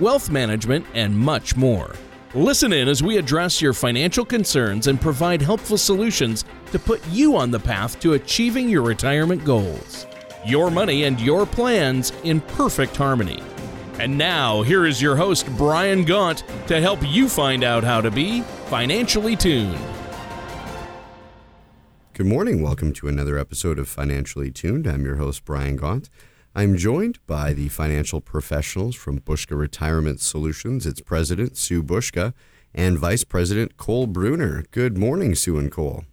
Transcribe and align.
wealth 0.00 0.30
management, 0.30 0.84
and 0.94 1.16
much 1.16 1.56
more. 1.56 1.94
Listen 2.34 2.72
in 2.72 2.88
as 2.88 3.02
we 3.02 3.18
address 3.18 3.60
your 3.60 3.72
financial 3.72 4.24
concerns 4.24 4.86
and 4.86 5.00
provide 5.00 5.42
helpful 5.42 5.76
solutions 5.76 6.44
to 6.72 6.78
put 6.78 7.06
you 7.08 7.36
on 7.36 7.50
the 7.50 7.58
path 7.58 8.00
to 8.00 8.14
achieving 8.14 8.68
your 8.68 8.82
retirement 8.82 9.44
goals. 9.44 10.06
Your 10.46 10.70
money 10.70 11.04
and 11.04 11.20
your 11.20 11.44
plans 11.44 12.12
in 12.24 12.40
perfect 12.40 12.96
harmony. 12.96 13.42
And 13.98 14.16
now, 14.16 14.62
here 14.62 14.86
is 14.86 15.02
your 15.02 15.16
host, 15.16 15.46
Brian 15.58 16.04
Gaunt, 16.04 16.44
to 16.68 16.80
help 16.80 17.00
you 17.06 17.28
find 17.28 17.62
out 17.62 17.84
how 17.84 18.00
to 18.00 18.10
be 18.10 18.40
financially 18.70 19.36
tuned. 19.36 19.78
Good 22.14 22.26
morning. 22.26 22.62
Welcome 22.62 22.92
to 22.94 23.08
another 23.08 23.38
episode 23.38 23.78
of 23.78 23.88
Financially 23.88 24.50
Tuned. 24.50 24.86
I'm 24.86 25.04
your 25.04 25.16
host, 25.16 25.44
Brian 25.44 25.76
Gaunt. 25.76 26.08
I'm 26.52 26.76
joined 26.76 27.24
by 27.28 27.52
the 27.52 27.68
financial 27.68 28.20
professionals 28.20 28.96
from 28.96 29.20
Buska 29.20 29.56
Retirement 29.56 30.18
Solutions, 30.20 30.84
its 30.84 31.00
president, 31.00 31.56
Sue 31.56 31.80
Buska, 31.80 32.34
and 32.74 32.98
vice 32.98 33.22
president, 33.22 33.76
Cole 33.76 34.08
Bruner. 34.08 34.64
Good 34.72 34.98
morning, 34.98 35.36
Sue 35.36 35.58
and 35.58 35.70
Cole. 35.70 36.04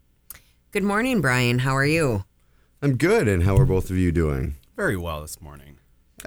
Good 0.72 0.84
morning, 0.84 1.22
Brian. 1.22 1.60
How 1.60 1.76
are 1.76 1.86
you? 1.86 2.26
I'm 2.84 2.98
good. 2.98 3.28
And 3.28 3.44
how 3.44 3.58
are 3.58 3.66
both 3.66 3.90
of 3.90 3.98
you 3.98 4.12
doing? 4.12 4.58
Very 4.76 4.96
well 4.96 5.22
this 5.22 5.42
morning. 5.42 5.80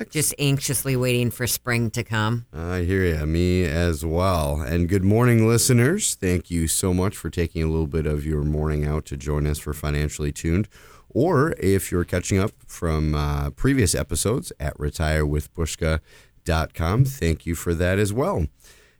Just 0.08 0.34
anxiously 0.40 0.96
waiting 0.96 1.30
for 1.30 1.46
spring 1.46 1.90
to 1.90 2.02
come. 2.02 2.46
I 2.52 2.80
hear 2.80 3.04
you. 3.04 3.26
Me 3.26 3.64
as 3.64 4.04
well. 4.04 4.60
And 4.60 4.88
good 4.88 5.04
morning, 5.04 5.46
listeners. 5.46 6.16
Thank 6.16 6.50
you 6.50 6.66
so 6.66 6.92
much 6.92 7.16
for 7.16 7.30
taking 7.30 7.62
a 7.62 7.66
little 7.66 7.86
bit 7.86 8.06
of 8.06 8.26
your 8.26 8.42
morning 8.42 8.84
out 8.84 9.04
to 9.06 9.16
join 9.16 9.46
us 9.46 9.58
for 9.58 9.72
Financially 9.72 10.32
Tuned. 10.32 10.68
Or 11.10 11.52
if 11.58 11.90
you're 11.90 12.04
catching 12.04 12.38
up 12.38 12.52
from 12.66 13.14
uh, 13.14 13.50
previous 13.50 13.94
episodes 13.94 14.52
at 14.60 14.78
retirewithbuska.com, 14.78 17.04
thank 17.04 17.46
you 17.46 17.54
for 17.54 17.74
that 17.74 17.98
as 17.98 18.12
well. 18.12 18.46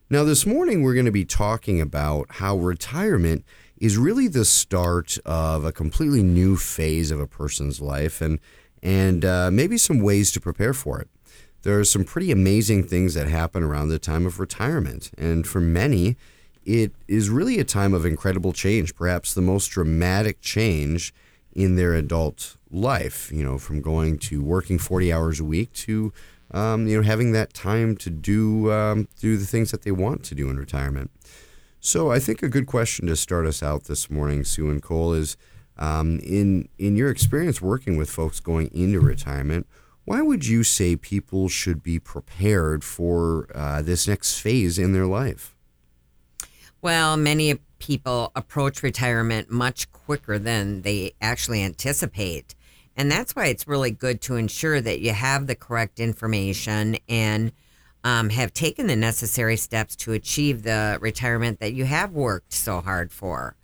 Now, 0.09 0.23
this 0.25 0.45
morning 0.45 0.83
we're 0.83 0.93
going 0.93 1.05
to 1.05 1.11
be 1.11 1.23
talking 1.23 1.79
about 1.79 2.27
how 2.29 2.57
retirement 2.57 3.45
is 3.77 3.97
really 3.97 4.27
the 4.27 4.43
start 4.43 5.17
of 5.25 5.63
a 5.63 5.71
completely 5.71 6.21
new 6.21 6.57
phase 6.57 7.11
of 7.11 7.21
a 7.21 7.27
person's 7.27 7.79
life 7.79 8.19
and, 8.21 8.39
and 8.83 9.23
uh, 9.23 9.49
maybe 9.51 9.77
some 9.77 10.01
ways 10.01 10.33
to 10.33 10.41
prepare 10.41 10.73
for 10.73 10.99
it. 10.99 11.07
There 11.63 11.79
are 11.79 11.85
some 11.85 12.03
pretty 12.03 12.31
amazing 12.31 12.83
things 12.83 13.13
that 13.13 13.27
happen 13.27 13.63
around 13.63 13.89
the 13.89 13.99
time 13.99 14.25
of 14.25 14.39
retirement. 14.39 15.11
And 15.17 15.47
for 15.47 15.61
many, 15.61 16.17
it 16.65 16.91
is 17.07 17.29
really 17.29 17.59
a 17.59 17.63
time 17.63 17.93
of 17.93 18.05
incredible 18.05 18.51
change, 18.51 18.95
perhaps 18.95 19.33
the 19.33 19.41
most 19.41 19.67
dramatic 19.67 20.41
change 20.41 21.13
in 21.53 21.75
their 21.75 21.93
adult 21.93 22.57
life, 22.69 23.31
you 23.31 23.43
know, 23.43 23.57
from 23.57 23.81
going 23.81 24.17
to 24.17 24.43
working 24.43 24.77
40 24.77 25.11
hours 25.11 25.39
a 25.39 25.43
week 25.43 25.73
to, 25.73 26.13
um, 26.51 26.87
you 26.87 26.97
know, 26.97 27.03
having 27.03 27.31
that 27.33 27.53
time 27.53 27.95
to 27.97 28.09
do, 28.09 28.71
um, 28.71 29.07
do 29.19 29.37
the 29.37 29.45
things 29.45 29.71
that 29.71 29.83
they 29.83 29.91
want 29.91 30.23
to 30.23 30.35
do 30.35 30.49
in 30.49 30.57
retirement. 30.57 31.11
So 31.79 32.11
I 32.11 32.19
think 32.19 32.43
a 32.43 32.49
good 32.49 32.67
question 32.67 33.07
to 33.07 33.15
start 33.15 33.45
us 33.45 33.63
out 33.63 33.85
this 33.85 34.09
morning, 34.09 34.43
Sue 34.43 34.69
and 34.69 34.81
Cole, 34.81 35.13
is 35.13 35.35
um, 35.77 36.19
in, 36.19 36.69
in 36.77 36.95
your 36.95 37.09
experience 37.09 37.61
working 37.61 37.97
with 37.97 38.09
folks 38.09 38.39
going 38.39 38.67
into 38.73 38.99
retirement, 38.99 39.67
why 40.05 40.21
would 40.21 40.45
you 40.45 40.63
say 40.63 40.95
people 40.95 41.49
should 41.49 41.81
be 41.81 41.99
prepared 41.99 42.83
for 42.83 43.47
uh, 43.55 43.81
this 43.81 44.07
next 44.07 44.39
phase 44.39 44.77
in 44.77 44.93
their 44.93 45.05
life? 45.05 45.55
Well, 46.81 47.17
many 47.17 47.59
people 47.81 48.31
approach 48.35 48.83
retirement 48.83 49.51
much 49.51 49.91
quicker 49.91 50.39
than 50.39 50.83
they 50.83 51.13
actually 51.21 51.61
anticipate. 51.61 52.55
And 52.95 53.11
that's 53.11 53.35
why 53.35 53.47
it's 53.47 53.67
really 53.67 53.91
good 53.91 54.21
to 54.21 54.35
ensure 54.35 54.79
that 54.79 55.01
you 55.01 55.11
have 55.11 55.47
the 55.47 55.55
correct 55.55 55.99
information 55.99 56.97
and 57.09 57.51
um, 58.03 58.29
have 58.29 58.53
taken 58.53 58.87
the 58.87 58.95
necessary 58.95 59.57
steps 59.57 59.95
to 59.97 60.13
achieve 60.13 60.63
the 60.63 60.97
retirement 61.01 61.59
that 61.59 61.73
you 61.73 61.85
have 61.85 62.13
worked 62.13 62.53
so 62.53 62.81
hard 62.81 63.11
for. 63.11 63.55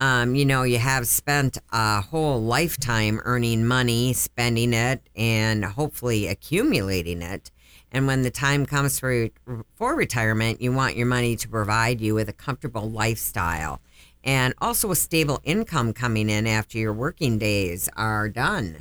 Um, 0.00 0.34
you 0.34 0.44
know, 0.44 0.64
you 0.64 0.78
have 0.78 1.06
spent 1.06 1.58
a 1.70 2.00
whole 2.00 2.42
lifetime 2.42 3.20
earning 3.24 3.64
money, 3.64 4.12
spending 4.12 4.72
it, 4.72 5.00
and 5.14 5.64
hopefully 5.64 6.26
accumulating 6.26 7.22
it. 7.22 7.52
And 7.92 8.06
when 8.06 8.22
the 8.22 8.30
time 8.30 8.66
comes 8.66 8.98
for 8.98 9.28
for 9.74 9.94
retirement, 9.94 10.60
you 10.60 10.72
want 10.72 10.96
your 10.96 11.06
money 11.06 11.36
to 11.36 11.48
provide 11.48 12.00
you 12.00 12.14
with 12.14 12.28
a 12.28 12.32
comfortable 12.32 12.90
lifestyle 12.90 13.80
and 14.24 14.54
also 14.60 14.90
a 14.90 14.96
stable 14.96 15.40
income 15.44 15.92
coming 15.92 16.30
in 16.30 16.46
after 16.46 16.78
your 16.78 16.92
working 16.92 17.38
days 17.38 17.88
are 17.96 18.28
done. 18.28 18.78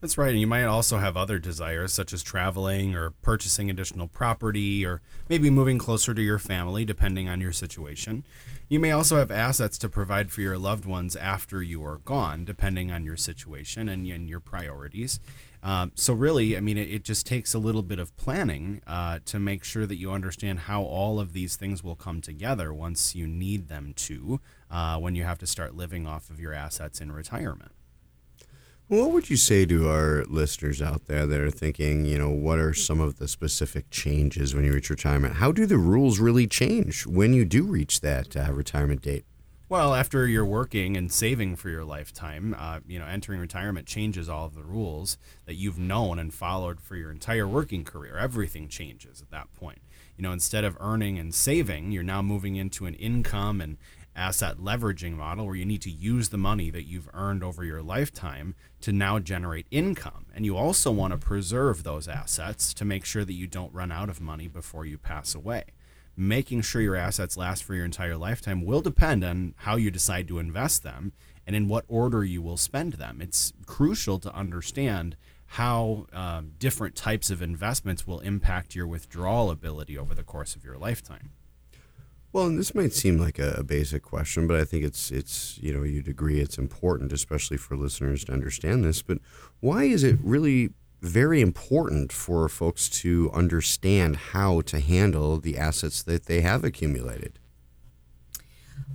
That's 0.00 0.18
right. 0.18 0.30
And 0.30 0.40
you 0.40 0.46
might 0.46 0.64
also 0.64 0.98
have 0.98 1.16
other 1.16 1.38
desires, 1.38 1.92
such 1.92 2.12
as 2.12 2.22
traveling 2.22 2.94
or 2.94 3.10
purchasing 3.22 3.70
additional 3.70 4.08
property 4.08 4.84
or 4.84 5.00
maybe 5.28 5.48
moving 5.48 5.78
closer 5.78 6.12
to 6.12 6.20
your 6.20 6.38
family, 6.38 6.84
depending 6.84 7.28
on 7.28 7.40
your 7.40 7.52
situation. 7.52 8.24
You 8.68 8.78
may 8.78 8.90
also 8.90 9.16
have 9.16 9.30
assets 9.30 9.78
to 9.78 9.88
provide 9.88 10.30
for 10.30 10.42
your 10.42 10.58
loved 10.58 10.84
ones 10.84 11.16
after 11.16 11.62
you 11.62 11.82
are 11.84 11.98
gone, 11.98 12.44
depending 12.44 12.92
on 12.92 13.04
your 13.04 13.16
situation 13.16 13.88
and, 13.88 14.06
and 14.06 14.28
your 14.28 14.40
priorities. 14.40 15.18
Um, 15.62 15.92
so 15.94 16.14
really, 16.14 16.56
I 16.56 16.60
mean, 16.60 16.78
it, 16.78 16.90
it, 16.90 17.04
just 17.04 17.26
takes 17.26 17.52
a 17.52 17.58
little 17.58 17.82
bit 17.82 17.98
of 17.98 18.16
planning 18.16 18.80
uh, 18.86 19.18
to 19.26 19.38
make 19.38 19.62
sure 19.62 19.86
that 19.86 19.96
you 19.96 20.10
understand 20.10 20.60
how 20.60 20.82
all 20.82 21.20
of 21.20 21.34
these 21.34 21.56
things 21.56 21.84
will 21.84 21.96
come 21.96 22.22
together 22.22 22.72
once 22.72 23.14
you 23.14 23.26
need 23.26 23.68
them 23.68 23.92
to, 23.96 24.40
uh, 24.70 24.96
when 24.96 25.14
you 25.14 25.24
have 25.24 25.38
to 25.38 25.46
start 25.46 25.76
living 25.76 26.06
off 26.06 26.30
of 26.30 26.40
your 26.40 26.54
assets 26.54 27.00
in 27.00 27.12
retirement. 27.12 27.72
What 28.88 29.12
would 29.12 29.30
you 29.30 29.36
say 29.36 29.66
to 29.66 29.88
our 29.88 30.24
listeners 30.24 30.82
out 30.82 31.06
there 31.06 31.24
that 31.24 31.40
are 31.40 31.50
thinking, 31.50 32.06
you 32.06 32.18
know, 32.18 32.30
what 32.30 32.58
are 32.58 32.74
some 32.74 32.98
of 32.98 33.18
the 33.18 33.28
specific 33.28 33.88
changes 33.90 34.52
when 34.52 34.64
you 34.64 34.72
reach 34.72 34.90
retirement? 34.90 35.34
How 35.34 35.52
do 35.52 35.64
the 35.64 35.78
rules 35.78 36.18
really 36.18 36.48
change 36.48 37.06
when 37.06 37.32
you 37.32 37.44
do 37.44 37.62
reach 37.62 38.00
that 38.00 38.36
uh, 38.36 38.52
retirement 38.52 39.02
date? 39.02 39.24
Well, 39.70 39.94
after 39.94 40.26
you're 40.26 40.44
working 40.44 40.96
and 40.96 41.12
saving 41.12 41.54
for 41.54 41.68
your 41.68 41.84
lifetime, 41.84 42.56
uh, 42.58 42.80
you 42.88 42.98
know, 42.98 43.06
entering 43.06 43.38
retirement 43.38 43.86
changes 43.86 44.28
all 44.28 44.46
of 44.46 44.56
the 44.56 44.64
rules 44.64 45.16
that 45.46 45.54
you've 45.54 45.78
known 45.78 46.18
and 46.18 46.34
followed 46.34 46.80
for 46.80 46.96
your 46.96 47.12
entire 47.12 47.46
working 47.46 47.84
career. 47.84 48.16
Everything 48.16 48.66
changes 48.66 49.22
at 49.22 49.30
that 49.30 49.46
point. 49.54 49.78
You 50.16 50.24
know, 50.24 50.32
instead 50.32 50.64
of 50.64 50.76
earning 50.80 51.20
and 51.20 51.32
saving, 51.32 51.92
you're 51.92 52.02
now 52.02 52.20
moving 52.20 52.56
into 52.56 52.86
an 52.86 52.94
income 52.94 53.60
and 53.60 53.76
asset 54.16 54.56
leveraging 54.58 55.12
model 55.12 55.46
where 55.46 55.54
you 55.54 55.64
need 55.64 55.82
to 55.82 55.90
use 55.90 56.30
the 56.30 56.36
money 56.36 56.70
that 56.70 56.88
you've 56.88 57.08
earned 57.14 57.44
over 57.44 57.64
your 57.64 57.80
lifetime 57.80 58.56
to 58.80 58.90
now 58.90 59.20
generate 59.20 59.68
income. 59.70 60.26
And 60.34 60.44
you 60.44 60.56
also 60.56 60.90
want 60.90 61.12
to 61.12 61.16
preserve 61.16 61.84
those 61.84 62.08
assets 62.08 62.74
to 62.74 62.84
make 62.84 63.04
sure 63.04 63.24
that 63.24 63.34
you 63.34 63.46
don't 63.46 63.72
run 63.72 63.92
out 63.92 64.08
of 64.08 64.20
money 64.20 64.48
before 64.48 64.84
you 64.84 64.98
pass 64.98 65.32
away 65.32 65.66
making 66.20 66.60
sure 66.60 66.82
your 66.82 66.96
assets 66.96 67.36
last 67.38 67.64
for 67.64 67.74
your 67.74 67.84
entire 67.86 68.16
lifetime 68.16 68.62
will 68.62 68.82
depend 68.82 69.24
on 69.24 69.54
how 69.58 69.76
you 69.76 69.90
decide 69.90 70.28
to 70.28 70.38
invest 70.38 70.82
them 70.82 71.12
and 71.46 71.56
in 71.56 71.66
what 71.66 71.84
order 71.88 72.22
you 72.22 72.42
will 72.42 72.58
spend 72.58 72.92
them. 72.94 73.22
It's 73.22 73.54
crucial 73.64 74.18
to 74.18 74.34
understand 74.34 75.16
how 75.46 76.06
um, 76.12 76.52
different 76.58 76.94
types 76.94 77.30
of 77.30 77.40
investments 77.40 78.06
will 78.06 78.20
impact 78.20 78.74
your 78.74 78.86
withdrawal 78.86 79.50
ability 79.50 79.96
over 79.96 80.14
the 80.14 80.22
course 80.22 80.54
of 80.54 80.62
your 80.62 80.76
lifetime. 80.76 81.30
Well, 82.32 82.46
and 82.46 82.58
this 82.58 82.74
might 82.74 82.92
seem 82.92 83.16
like 83.16 83.38
a, 83.38 83.54
a, 83.54 83.64
basic 83.64 84.02
question, 84.02 84.46
but 84.46 84.56
I 84.60 84.64
think 84.64 84.84
it's 84.84 85.10
it's 85.10 85.58
you 85.60 85.72
know 85.72 85.82
you'd 85.82 86.06
agree 86.06 86.38
it's 86.38 86.58
important, 86.58 87.12
especially 87.12 87.56
for 87.56 87.76
listeners 87.76 88.24
to 88.26 88.32
understand 88.32 88.84
this. 88.84 89.02
But 89.02 89.18
why 89.58 89.84
is 89.84 90.04
it 90.04 90.18
really 90.22 90.70
very 91.00 91.40
important 91.40 92.12
for 92.12 92.48
folks 92.48 92.88
to 92.88 93.30
understand 93.32 94.16
how 94.16 94.60
to 94.62 94.80
handle 94.80 95.38
the 95.38 95.56
assets 95.56 96.02
that 96.02 96.26
they 96.26 96.40
have 96.40 96.64
accumulated. 96.64 97.38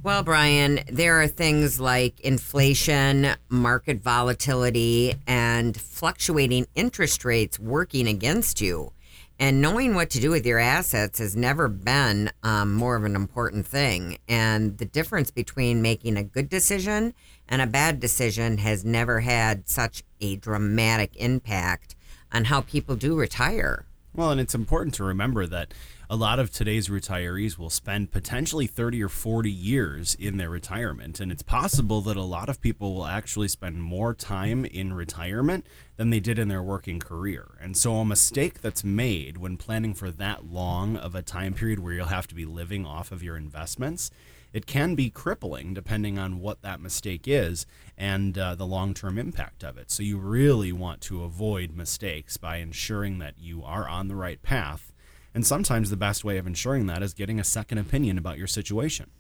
Well, 0.04 0.22
Brian, 0.22 0.81
there 0.88 1.19
are 1.19 1.28
things 1.28 1.80
like 1.80 2.19
inflation, 2.19 3.30
market 3.50 4.04
volatility, 4.04 5.16
and 5.25 5.75
fluctuating 5.75 6.68
interest 6.75 7.25
rates 7.25 7.60
working 7.60 8.07
against 8.07 8.62
you. 8.62 8.92
And 9.40 9.62
knowing 9.62 9.96
what 9.96 10.12
to 10.12 10.22
do 10.22 10.30
with 10.30 10.46
your 10.46 10.60
assets 10.60 11.19
has 11.19 11.36
never 11.36 11.68
been 11.68 12.30
um, 12.44 12.74
more 12.74 12.96
of 12.96 13.04
an 13.04 13.16
important 13.16 13.66
thing. 13.66 14.18
And 14.30 14.78
the 14.78 14.86
difference 14.86 15.31
between 15.31 15.81
making 15.81 16.18
a 16.18 16.24
good 16.24 16.50
decision 16.50 17.13
and 17.50 17.62
a 17.62 17.68
bad 17.68 18.00
decision 18.00 18.60
has 18.60 18.86
never 18.86 19.19
had 19.22 19.68
such 19.68 20.04
a 20.22 20.38
dramatic 20.38 21.16
impact 21.18 21.94
on 22.36 22.46
how 22.46 22.62
people 22.62 22.96
do 22.98 23.16
retire. 23.16 23.86
Well, 24.14 24.32
and 24.32 24.42
it's 24.42 24.54
important 24.54 24.94
to 24.96 25.04
remember 25.04 25.48
that 25.48 25.74
a 26.10 26.16
lot 26.16 26.40
of 26.40 26.52
today's 26.52 26.88
retirees 26.88 27.57
will 27.57 27.69
spend 27.69 28.12
potentially 28.12 28.68
30 28.68 29.04
or 29.04 29.10
40 29.10 29.50
years 29.50 30.16
in 30.16 30.38
their 30.38 30.50
retirement. 30.50 31.19
And 31.19 31.31
it's 31.31 31.44
possible 31.44 32.02
that 32.02 32.18
a 32.18 32.22
lot 32.22 32.50
of 32.50 32.62
people 32.62 32.94
will 32.94 33.06
actually 33.06 33.48
spend 33.48 33.81
more 33.81 34.13
time 34.13 34.66
in 34.66 34.94
retirement 34.94 35.66
than 35.98 36.10
they 36.10 36.19
did 36.19 36.38
in 36.38 36.48
their 36.48 36.63
working 36.63 37.00
career. 37.00 37.57
And 37.62 37.75
so, 37.75 37.96
a 37.96 38.06
mistake 38.06 38.62
that's 38.62 38.84
made 38.84 39.38
when 39.38 39.57
planning 39.57 39.94
for 39.94 40.12
that 40.12 40.46
long 40.46 40.98
of 40.98 41.16
a 41.16 41.22
time 41.22 41.54
period 41.54 41.80
where 41.80 41.94
you'll 41.94 42.07
have 42.07 42.28
to 42.28 42.36
be 42.36 42.46
living 42.46 42.86
off 42.86 43.12
of 43.12 43.24
your 43.24 43.38
investments 43.38 44.12
it 44.56 44.66
can 44.66 44.96
be 44.96 45.10
crippling 45.10 45.74
depending 45.74 46.18
on 46.18 46.40
what 46.40 46.62
that 46.62 46.80
mistake 46.80 47.28
is 47.28 47.66
and 47.98 48.38
uh, 48.38 48.56
the 48.56 48.66
long 48.66 48.94
term 48.94 49.18
impact 49.18 49.66
of 49.66 49.78
it. 49.78 49.92
So 49.92 50.02
you 50.02 50.18
really 50.18 50.72
want 50.72 51.02
to 51.02 51.25
avoid 51.25 51.75
mistakes 51.75 52.38
by 52.38 52.57
ensuring 52.57 53.19
that 53.19 53.34
you 53.38 53.66
are 53.66 53.86
on 53.90 54.07
the 54.07 54.16
right 54.16 54.42
path. 54.42 54.94
And 55.36 55.46
sometimes 55.46 55.90
the 55.90 55.98
best 55.98 56.24
way 56.24 56.38
of 56.38 56.48
ensuring 56.48 56.88
that 56.88 57.04
is 57.04 57.14
getting 57.14 57.42
a 57.42 57.44
second 57.44 57.78
opinion 57.78 58.18
about 58.18 58.38
your 58.38 58.48
situation. 58.48 59.12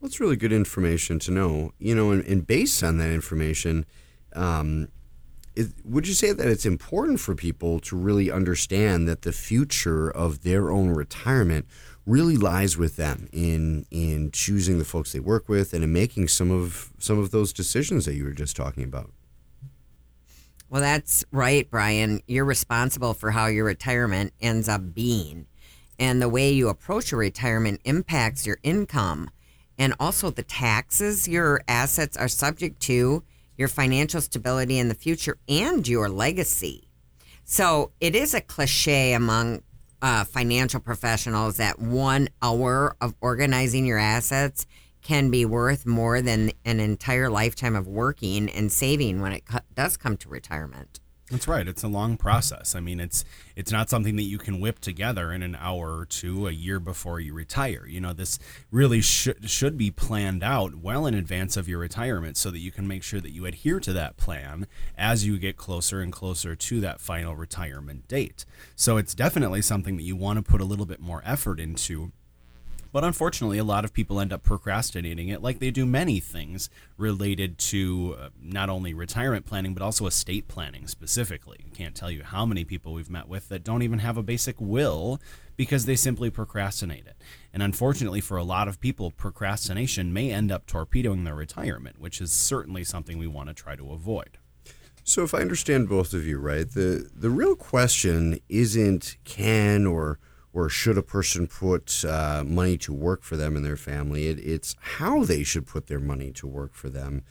Well, 0.00 0.08
it's 0.08 0.18
really 0.18 0.34
good 0.34 0.52
information 0.52 1.20
to 1.20 1.30
know. 1.30 1.72
You 1.78 1.94
know, 1.94 2.10
and, 2.10 2.24
and 2.24 2.44
based 2.44 2.82
on 2.82 2.98
that 2.98 3.10
information, 3.10 3.86
um, 4.34 4.88
would 5.84 6.08
you 6.08 6.14
say 6.14 6.32
that 6.32 6.48
it's 6.48 6.66
important 6.66 7.20
for 7.20 7.36
people 7.36 7.78
to 7.78 7.96
really 7.96 8.28
understand 8.28 9.06
that 9.08 9.22
the 9.22 9.30
future 9.30 10.10
of 10.10 10.42
their 10.42 10.72
own 10.72 10.88
retirement 10.90 11.66
really 12.06 12.36
lies 12.36 12.76
with 12.76 12.96
them 12.96 13.28
in 13.32 13.86
in 13.92 14.32
choosing 14.32 14.78
the 14.78 14.84
folks 14.84 15.12
they 15.12 15.20
work 15.20 15.48
with 15.48 15.72
and 15.72 15.84
in 15.84 15.92
making 15.92 16.26
some 16.26 16.50
of 16.50 16.92
some 16.98 17.20
of 17.20 17.30
those 17.30 17.52
decisions 17.52 18.04
that 18.04 18.14
you 18.14 18.24
were 18.24 18.32
just 18.32 18.56
talking 18.56 18.82
about. 18.82 19.12
Well, 20.74 20.82
that's 20.82 21.24
right, 21.30 21.70
Brian. 21.70 22.20
You're 22.26 22.44
responsible 22.44 23.14
for 23.14 23.30
how 23.30 23.46
your 23.46 23.64
retirement 23.64 24.32
ends 24.40 24.68
up 24.68 24.92
being. 24.92 25.46
And 26.00 26.20
the 26.20 26.28
way 26.28 26.50
you 26.50 26.68
approach 26.68 27.12
your 27.12 27.20
retirement 27.20 27.80
impacts 27.84 28.44
your 28.44 28.58
income 28.64 29.30
and 29.78 29.94
also 30.00 30.30
the 30.30 30.42
taxes 30.42 31.28
your 31.28 31.62
assets 31.68 32.16
are 32.16 32.26
subject 32.26 32.80
to, 32.80 33.22
your 33.56 33.68
financial 33.68 34.20
stability 34.20 34.80
in 34.80 34.88
the 34.88 34.96
future, 34.96 35.38
and 35.48 35.86
your 35.86 36.08
legacy. 36.08 36.88
So 37.44 37.92
it 38.00 38.16
is 38.16 38.34
a 38.34 38.40
cliche 38.40 39.12
among 39.12 39.62
uh, 40.02 40.24
financial 40.24 40.80
professionals 40.80 41.56
that 41.58 41.78
one 41.78 42.30
hour 42.42 42.96
of 43.00 43.14
organizing 43.20 43.86
your 43.86 43.98
assets 43.98 44.66
can 45.04 45.30
be 45.30 45.44
worth 45.44 45.86
more 45.86 46.20
than 46.20 46.50
an 46.64 46.80
entire 46.80 47.30
lifetime 47.30 47.76
of 47.76 47.86
working 47.86 48.50
and 48.50 48.72
saving 48.72 49.20
when 49.20 49.32
it 49.32 49.46
co- 49.46 49.60
does 49.76 49.96
come 49.96 50.16
to 50.16 50.28
retirement. 50.28 50.98
That's 51.30 51.48
right. 51.48 51.66
It's 51.66 51.82
a 51.82 51.88
long 51.88 52.18
process. 52.18 52.74
I 52.74 52.80
mean, 52.80 53.00
it's 53.00 53.24
it's 53.56 53.72
not 53.72 53.88
something 53.88 54.16
that 54.16 54.24
you 54.24 54.36
can 54.36 54.60
whip 54.60 54.78
together 54.78 55.32
in 55.32 55.42
an 55.42 55.56
hour 55.58 55.98
or 55.98 56.04
two, 56.04 56.46
a 56.46 56.50
year 56.50 56.78
before 56.78 57.18
you 57.18 57.32
retire. 57.32 57.86
You 57.86 58.02
know, 58.02 58.12
this 58.12 58.38
really 58.70 59.00
should 59.00 59.48
should 59.48 59.78
be 59.78 59.90
planned 59.90 60.44
out 60.44 60.74
well 60.74 61.06
in 61.06 61.14
advance 61.14 61.56
of 61.56 61.66
your 61.66 61.78
retirement, 61.78 62.36
so 62.36 62.50
that 62.50 62.58
you 62.58 62.70
can 62.70 62.86
make 62.86 63.02
sure 63.02 63.22
that 63.22 63.32
you 63.32 63.46
adhere 63.46 63.80
to 63.80 63.92
that 63.94 64.18
plan 64.18 64.66
as 64.98 65.26
you 65.26 65.38
get 65.38 65.56
closer 65.56 66.02
and 66.02 66.12
closer 66.12 66.54
to 66.54 66.80
that 66.82 67.00
final 67.00 67.34
retirement 67.34 68.06
date. 68.06 68.44
So 68.76 68.98
it's 68.98 69.14
definitely 69.14 69.62
something 69.62 69.96
that 69.96 70.02
you 70.02 70.16
want 70.16 70.36
to 70.36 70.42
put 70.42 70.60
a 70.60 70.64
little 70.66 70.86
bit 70.86 71.00
more 71.00 71.22
effort 71.24 71.58
into 71.58 72.12
but 72.94 73.02
unfortunately, 73.02 73.58
a 73.58 73.64
lot 73.64 73.84
of 73.84 73.92
people 73.92 74.20
end 74.20 74.32
up 74.32 74.44
procrastinating 74.44 75.28
it, 75.28 75.42
like 75.42 75.58
they 75.58 75.72
do 75.72 75.84
many 75.84 76.20
things 76.20 76.70
related 76.96 77.58
to 77.58 78.14
uh, 78.16 78.28
not 78.40 78.70
only 78.70 78.94
retirement 78.94 79.44
planning, 79.44 79.74
but 79.74 79.82
also 79.82 80.06
estate 80.06 80.46
planning 80.46 80.86
specifically. 80.86 81.64
I 81.66 81.74
can't 81.74 81.96
tell 81.96 82.08
you 82.08 82.22
how 82.22 82.46
many 82.46 82.62
people 82.62 82.92
we've 82.92 83.10
met 83.10 83.26
with 83.26 83.48
that 83.48 83.64
don't 83.64 83.82
even 83.82 83.98
have 83.98 84.16
a 84.16 84.22
basic 84.22 84.60
will 84.60 85.20
because 85.56 85.86
they 85.86 85.96
simply 85.96 86.30
procrastinate 86.30 87.04
it. 87.04 87.16
And 87.52 87.64
unfortunately, 87.64 88.20
for 88.20 88.36
a 88.36 88.44
lot 88.44 88.68
of 88.68 88.78
people, 88.78 89.10
procrastination 89.10 90.12
may 90.12 90.30
end 90.30 90.52
up 90.52 90.64
torpedoing 90.64 91.24
their 91.24 91.34
retirement, 91.34 91.98
which 91.98 92.20
is 92.20 92.30
certainly 92.30 92.84
something 92.84 93.18
we 93.18 93.26
want 93.26 93.48
to 93.48 93.54
try 93.54 93.74
to 93.74 93.90
avoid. 93.90 94.38
So, 95.02 95.24
if 95.24 95.34
I 95.34 95.40
understand 95.40 95.88
both 95.88 96.14
of 96.14 96.24
you 96.24 96.38
right, 96.38 96.70
the 96.70 97.10
the 97.12 97.28
real 97.28 97.56
question 97.56 98.38
isn't 98.48 99.16
can 99.24 99.84
or 99.84 100.20
or 100.54 100.68
should 100.68 100.96
a 100.96 101.02
person 101.02 101.48
put 101.48 102.04
uh, 102.04 102.44
money 102.46 102.78
to 102.78 102.92
work 102.92 103.24
for 103.24 103.36
them 103.36 103.56
and 103.56 103.64
their 103.64 103.76
family. 103.76 104.28
It, 104.28 104.38
it's 104.38 104.76
how 104.80 105.24
they 105.24 105.42
should 105.42 105.66
put 105.66 105.88
their 105.88 105.98
money 105.98 106.30
to 106.32 106.46
work 106.46 106.74
for 106.74 106.88
them 106.88 107.24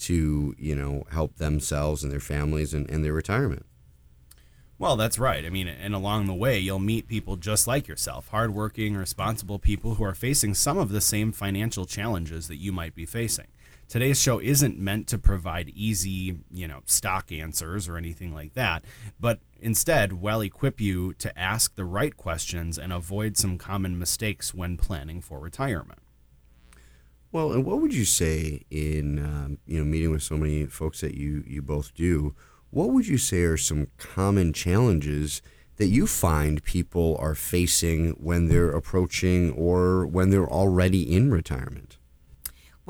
to, 0.00 0.54
you 0.58 0.74
know, 0.74 1.04
help 1.12 1.36
themselves 1.36 2.02
and 2.02 2.10
their 2.10 2.20
families 2.20 2.72
and, 2.72 2.88
and 2.88 3.04
their 3.04 3.12
retirement. 3.12 3.66
Well, 4.78 4.96
that's 4.96 5.18
right. 5.18 5.44
I 5.44 5.50
mean, 5.50 5.68
and 5.68 5.94
along 5.94 6.26
the 6.26 6.34
way, 6.34 6.58
you'll 6.58 6.78
meet 6.78 7.06
people 7.06 7.36
just 7.36 7.66
like 7.66 7.86
yourself, 7.86 8.28
hardworking, 8.28 8.96
responsible 8.96 9.58
people 9.58 9.96
who 9.96 10.04
are 10.04 10.14
facing 10.14 10.54
some 10.54 10.78
of 10.78 10.88
the 10.88 11.02
same 11.02 11.32
financial 11.32 11.84
challenges 11.84 12.48
that 12.48 12.56
you 12.56 12.72
might 12.72 12.94
be 12.94 13.04
facing. 13.04 13.48
Today's 13.90 14.22
show 14.22 14.38
isn't 14.38 14.78
meant 14.78 15.08
to 15.08 15.18
provide 15.18 15.68
easy, 15.70 16.38
you 16.52 16.68
know, 16.68 16.82
stock 16.86 17.32
answers 17.32 17.88
or 17.88 17.96
anything 17.96 18.32
like 18.32 18.54
that, 18.54 18.84
but 19.18 19.40
instead 19.58 20.12
well 20.12 20.42
equip 20.42 20.80
you 20.80 21.12
to 21.14 21.36
ask 21.36 21.74
the 21.74 21.84
right 21.84 22.16
questions 22.16 22.78
and 22.78 22.92
avoid 22.92 23.36
some 23.36 23.58
common 23.58 23.98
mistakes 23.98 24.54
when 24.54 24.76
planning 24.76 25.20
for 25.20 25.40
retirement. 25.40 25.98
Well, 27.32 27.50
and 27.50 27.64
what 27.66 27.80
would 27.80 27.92
you 27.92 28.04
say 28.04 28.62
in 28.70 29.18
um, 29.18 29.58
you 29.66 29.80
know 29.80 29.84
meeting 29.84 30.12
with 30.12 30.22
so 30.22 30.36
many 30.36 30.66
folks 30.66 31.00
that 31.00 31.14
you 31.14 31.42
you 31.44 31.60
both 31.60 31.92
do? 31.92 32.36
What 32.70 32.90
would 32.90 33.08
you 33.08 33.18
say 33.18 33.42
are 33.42 33.56
some 33.56 33.88
common 33.96 34.52
challenges 34.52 35.42
that 35.78 35.88
you 35.88 36.06
find 36.06 36.62
people 36.62 37.16
are 37.18 37.34
facing 37.34 38.10
when 38.10 38.46
they're 38.46 38.70
approaching 38.70 39.50
or 39.50 40.06
when 40.06 40.30
they're 40.30 40.48
already 40.48 41.12
in 41.12 41.32
retirement? 41.32 41.98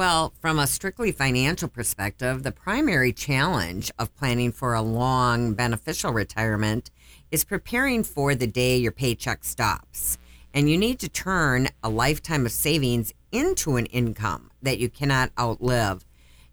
Well, 0.00 0.32
from 0.41 0.58
a 0.58 0.67
strictly 0.67 1.12
financial 1.12 1.69
perspective, 1.69 2.43
the 2.43 2.52
primary 2.52 3.12
challenge 3.12 3.93
of 3.99 4.17
planning 4.17 4.50
for 4.50 4.73
a 4.73 4.81
long, 4.81 5.52
beneficial 5.52 6.11
retirement 6.11 6.91
is 7.31 7.44
preparing 7.44 8.02
for 8.02 8.35
the 8.35 8.47
day 8.47 8.79
your 8.79 8.93
paycheck 8.93 9.44
stops. 9.44 10.17
And 10.55 10.70
you 10.70 10.79
need 10.79 11.00
to 11.00 11.11
turn 11.11 11.69
a 11.82 11.91
lifetime 11.91 12.47
of 12.47 12.52
savings 12.52 13.12
into 13.31 13.76
an 13.76 13.85
income 13.85 14.50
that 14.62 14.79
you 14.79 14.88
cannot 14.88 15.32
outlive. 15.38 16.06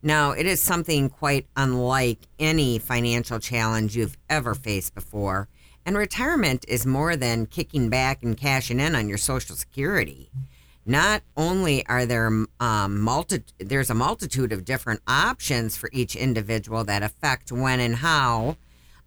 Now, 0.04 0.32
it 0.32 0.46
is 0.46 0.60
something 0.62 1.10
quite 1.10 1.48
unlike 1.56 2.28
any 2.38 2.80
financial 2.80 3.40
challenge 3.40 3.96
you've 3.96 4.18
ever 4.30 4.56
faced 4.56 4.94
before. 4.94 5.48
And 5.86 5.98
retirement 5.98 6.66
is 6.68 6.86
more 6.86 7.16
than 7.16 7.46
kicking 7.46 7.88
back 7.90 8.24
and 8.24 8.36
cashing 8.36 8.82
in 8.82 8.94
on 8.94 9.08
your 9.08 9.18
Social 9.18 9.56
Security 9.56 10.32
not 10.88 11.22
only 11.36 11.86
are 11.88 12.06
there 12.06 12.46
um, 12.60 13.02
multi- 13.02 13.44
there's 13.60 13.90
a 13.90 13.94
multitude 13.94 14.52
of 14.52 14.66
different 14.66 15.02
options 15.08 15.76
for 15.76 15.90
each 15.94 16.16
individual 16.16 16.84
that 16.86 17.04
affect 17.04 17.52
when 17.52 17.80
and 17.80 17.98
how 17.98 18.58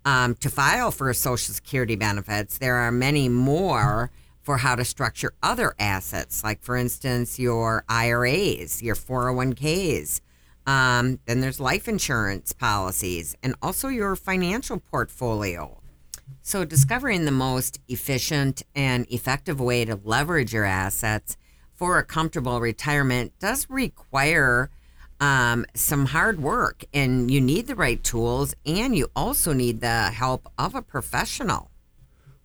um, 0.05 0.35
to 0.37 0.49
file 0.49 0.91
for 0.91 1.13
social 1.13 1.55
security 1.55 1.97
benefits. 1.97 2.59
There 2.59 2.77
are 2.77 2.93
many 2.93 3.29
more 3.29 4.11
for 4.43 4.59
how 4.59 4.75
to 4.75 4.85
structure 4.85 5.33
other 5.43 5.75
assets 5.79 6.43
like 6.43 6.63
for 6.63 6.77
instance 6.77 7.39
your 7.39 7.85
iras 7.89 8.83
your 8.83 8.95
401ks 8.95 10.21
um, 10.67 11.19
then 11.27 11.41
there's 11.41 11.61
life 11.61 11.89
insurance 11.89 12.53
policies 12.53 13.37
and 13.43 13.55
also 13.61 13.89
your 13.89 14.15
financial 14.15 14.79
portfolio. 14.79 15.81
So 16.43 16.65
discovering 16.65 17.25
the 17.25 17.33
most 17.33 17.81
efficient 17.89 18.63
and 18.75 19.07
effective 19.11 19.61
way 19.61 19.85
to 19.85 20.01
leverage 20.03 20.53
your 20.53 20.65
assets 20.65 21.37
for 21.81 21.97
a 21.97 22.05
comfortable 22.05 22.61
retirement 22.61 23.33
does 23.39 23.67
require 23.71 24.69
um, 25.19 25.65
some 25.75 26.05
hard 26.05 26.39
work, 26.39 26.85
and 26.93 27.31
you 27.31 27.41
need 27.41 27.67
the 27.69 27.75
right 27.75 28.05
tools, 28.05 28.55
and 28.67 28.95
you 28.95 29.11
also 29.17 29.55
need 29.55 29.81
the 29.81 30.11
help 30.11 30.47
of 30.59 30.75
a 30.75 30.83
professional. 30.83 31.71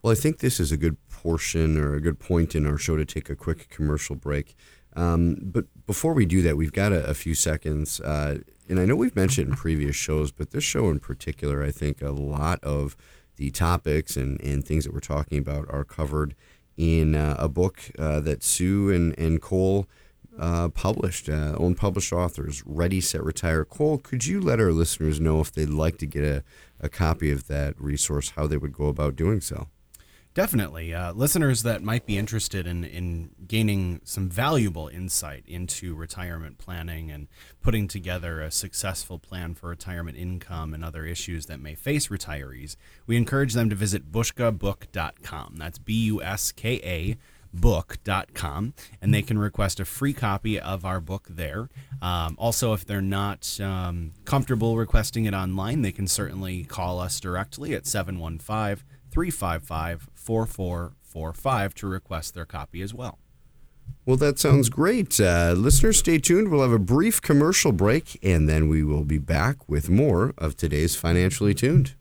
Well, 0.01 0.13
I 0.13 0.15
think 0.15 0.39
this 0.39 0.57
is 0.57 0.71
a 0.71 0.77
good 0.77 0.95
portion 1.09 1.77
or 1.77 1.95
a 1.95 1.99
good 1.99 2.17
point 2.17 2.55
in 2.55 2.65
our 2.65 2.77
show 2.77 2.95
to 2.95 3.03
take 3.03 3.29
a 3.29 3.35
quick 3.35 3.67
commercial 3.67 4.15
break. 4.15 4.55
Um, 4.95 5.35
but 5.41 5.65
before 5.85 6.13
we 6.13 6.25
do 6.25 6.41
that, 6.43 6.55
we've 6.55 6.71
got 6.71 6.93
a, 6.93 7.05
a 7.05 7.13
few 7.13 7.35
seconds. 7.35 7.99
Uh, 7.99 8.37
and 8.69 8.79
I 8.79 8.85
know 8.85 8.95
we've 8.95 9.17
mentioned 9.17 9.49
in 9.49 9.55
previous 9.57 9.97
shows, 9.97 10.31
but 10.31 10.51
this 10.51 10.63
show 10.63 10.87
in 10.89 11.01
particular, 11.01 11.61
I 11.61 11.71
think 11.71 12.01
a 12.01 12.11
lot 12.11 12.63
of 12.63 12.95
the 13.35 13.51
topics 13.51 14.15
and, 14.15 14.39
and 14.39 14.65
things 14.65 14.85
that 14.85 14.93
we're 14.93 15.01
talking 15.01 15.39
about 15.39 15.65
are 15.69 15.83
covered 15.83 16.35
in 16.77 17.15
uh, 17.15 17.35
a 17.39 17.47
book 17.47 17.91
uh, 17.97 18.19
that 18.21 18.43
Sue 18.43 18.89
and, 18.89 19.17
and 19.17 19.41
Cole 19.41 19.87
uh, 20.37 20.69
published, 20.69 21.29
uh, 21.29 21.55
own 21.57 21.75
published 21.75 22.11
authors, 22.11 22.63
Ready, 22.65 22.99
Set, 22.99 23.23
Retire. 23.23 23.63
Cole, 23.63 23.97
could 23.97 24.25
you 24.25 24.41
let 24.41 24.59
our 24.59 24.71
listeners 24.71 25.19
know 25.19 25.39
if 25.39 25.51
they'd 25.51 25.69
like 25.69 25.97
to 25.99 26.05
get 26.05 26.23
a, 26.23 26.43
a 26.79 26.89
copy 26.89 27.31
of 27.31 27.47
that 27.47 27.79
resource, 27.79 28.31
how 28.31 28.47
they 28.47 28.57
would 28.57 28.73
go 28.73 28.87
about 28.87 29.15
doing 29.15 29.39
so? 29.41 29.67
Definitely. 30.35 30.93
Uh, 30.93 31.13
listeners 31.13 31.63
that 31.63 31.81
might 31.81 32.05
be 32.05 32.17
interested 32.17 32.67
in, 32.67 32.83
in 32.83 33.29
gaining 33.47 34.01
some 34.03 34.29
valuable 34.29 34.89
insight 34.89 35.45
into 35.47 35.95
retirement 35.95 36.57
planning 36.57 37.09
and 37.09 37.29
putting 37.61 37.87
together 37.87 38.41
a 38.41 38.51
successful 38.51 39.17
plan 39.17 39.55
for 39.55 39.69
retirement 39.69 40.17
income 40.17 40.73
and 40.73 40.83
other 40.83 41.05
issues 41.05 41.45
that 41.45 41.61
may 41.61 41.73
face 41.73 42.09
retirees, 42.09 42.75
we 43.07 43.15
encourage 43.15 43.53
them 43.53 43.69
to 43.69 43.77
visit 43.77 44.11
buskabook.com. 44.11 45.55
That's 45.55 45.77
B 45.77 45.93
U 46.07 46.21
S 46.21 46.51
K 46.51 46.81
A 46.83 47.17
book.com 47.53 48.73
and 49.01 49.13
they 49.13 49.21
can 49.21 49.37
request 49.37 49.79
a 49.79 49.85
free 49.85 50.11
copy 50.11 50.59
of 50.59 50.83
our 50.83 50.99
book 50.99 51.27
there. 51.29 51.69
Um, 52.01 52.35
also, 52.37 52.73
if 52.73 52.85
they're 52.85 53.01
not 53.01 53.57
um, 53.61 54.11
comfortable 54.25 54.75
requesting 54.75 55.23
it 55.23 55.33
online, 55.33 55.81
they 55.81 55.93
can 55.93 56.07
certainly 56.07 56.65
call 56.65 56.99
us 56.99 57.21
directly 57.21 57.73
at 57.73 57.87
715 57.87 58.83
355 59.15 60.09
4445 60.25 61.75
to 61.75 61.87
request 61.87 62.33
their 62.33 62.45
copy 62.45 62.81
as 62.81 62.93
well. 62.93 63.19
Well, 64.05 64.17
that 64.17 64.39
sounds 64.39 64.69
great. 64.69 65.19
Uh, 65.19 65.53
listeners, 65.55 65.99
stay 65.99 66.17
tuned. 66.17 66.49
We'll 66.49 66.63
have 66.63 66.71
a 66.71 66.79
brief 66.79 67.21
commercial 67.21 67.71
break, 67.71 68.19
and 68.23 68.49
then 68.49 68.67
we 68.67 68.83
will 68.83 69.05
be 69.05 69.19
back 69.19 69.69
with 69.69 69.89
more 69.89 70.33
of 70.37 70.57
today's 70.57 70.95
Financially 70.95 71.53
Tuned. 71.53 71.93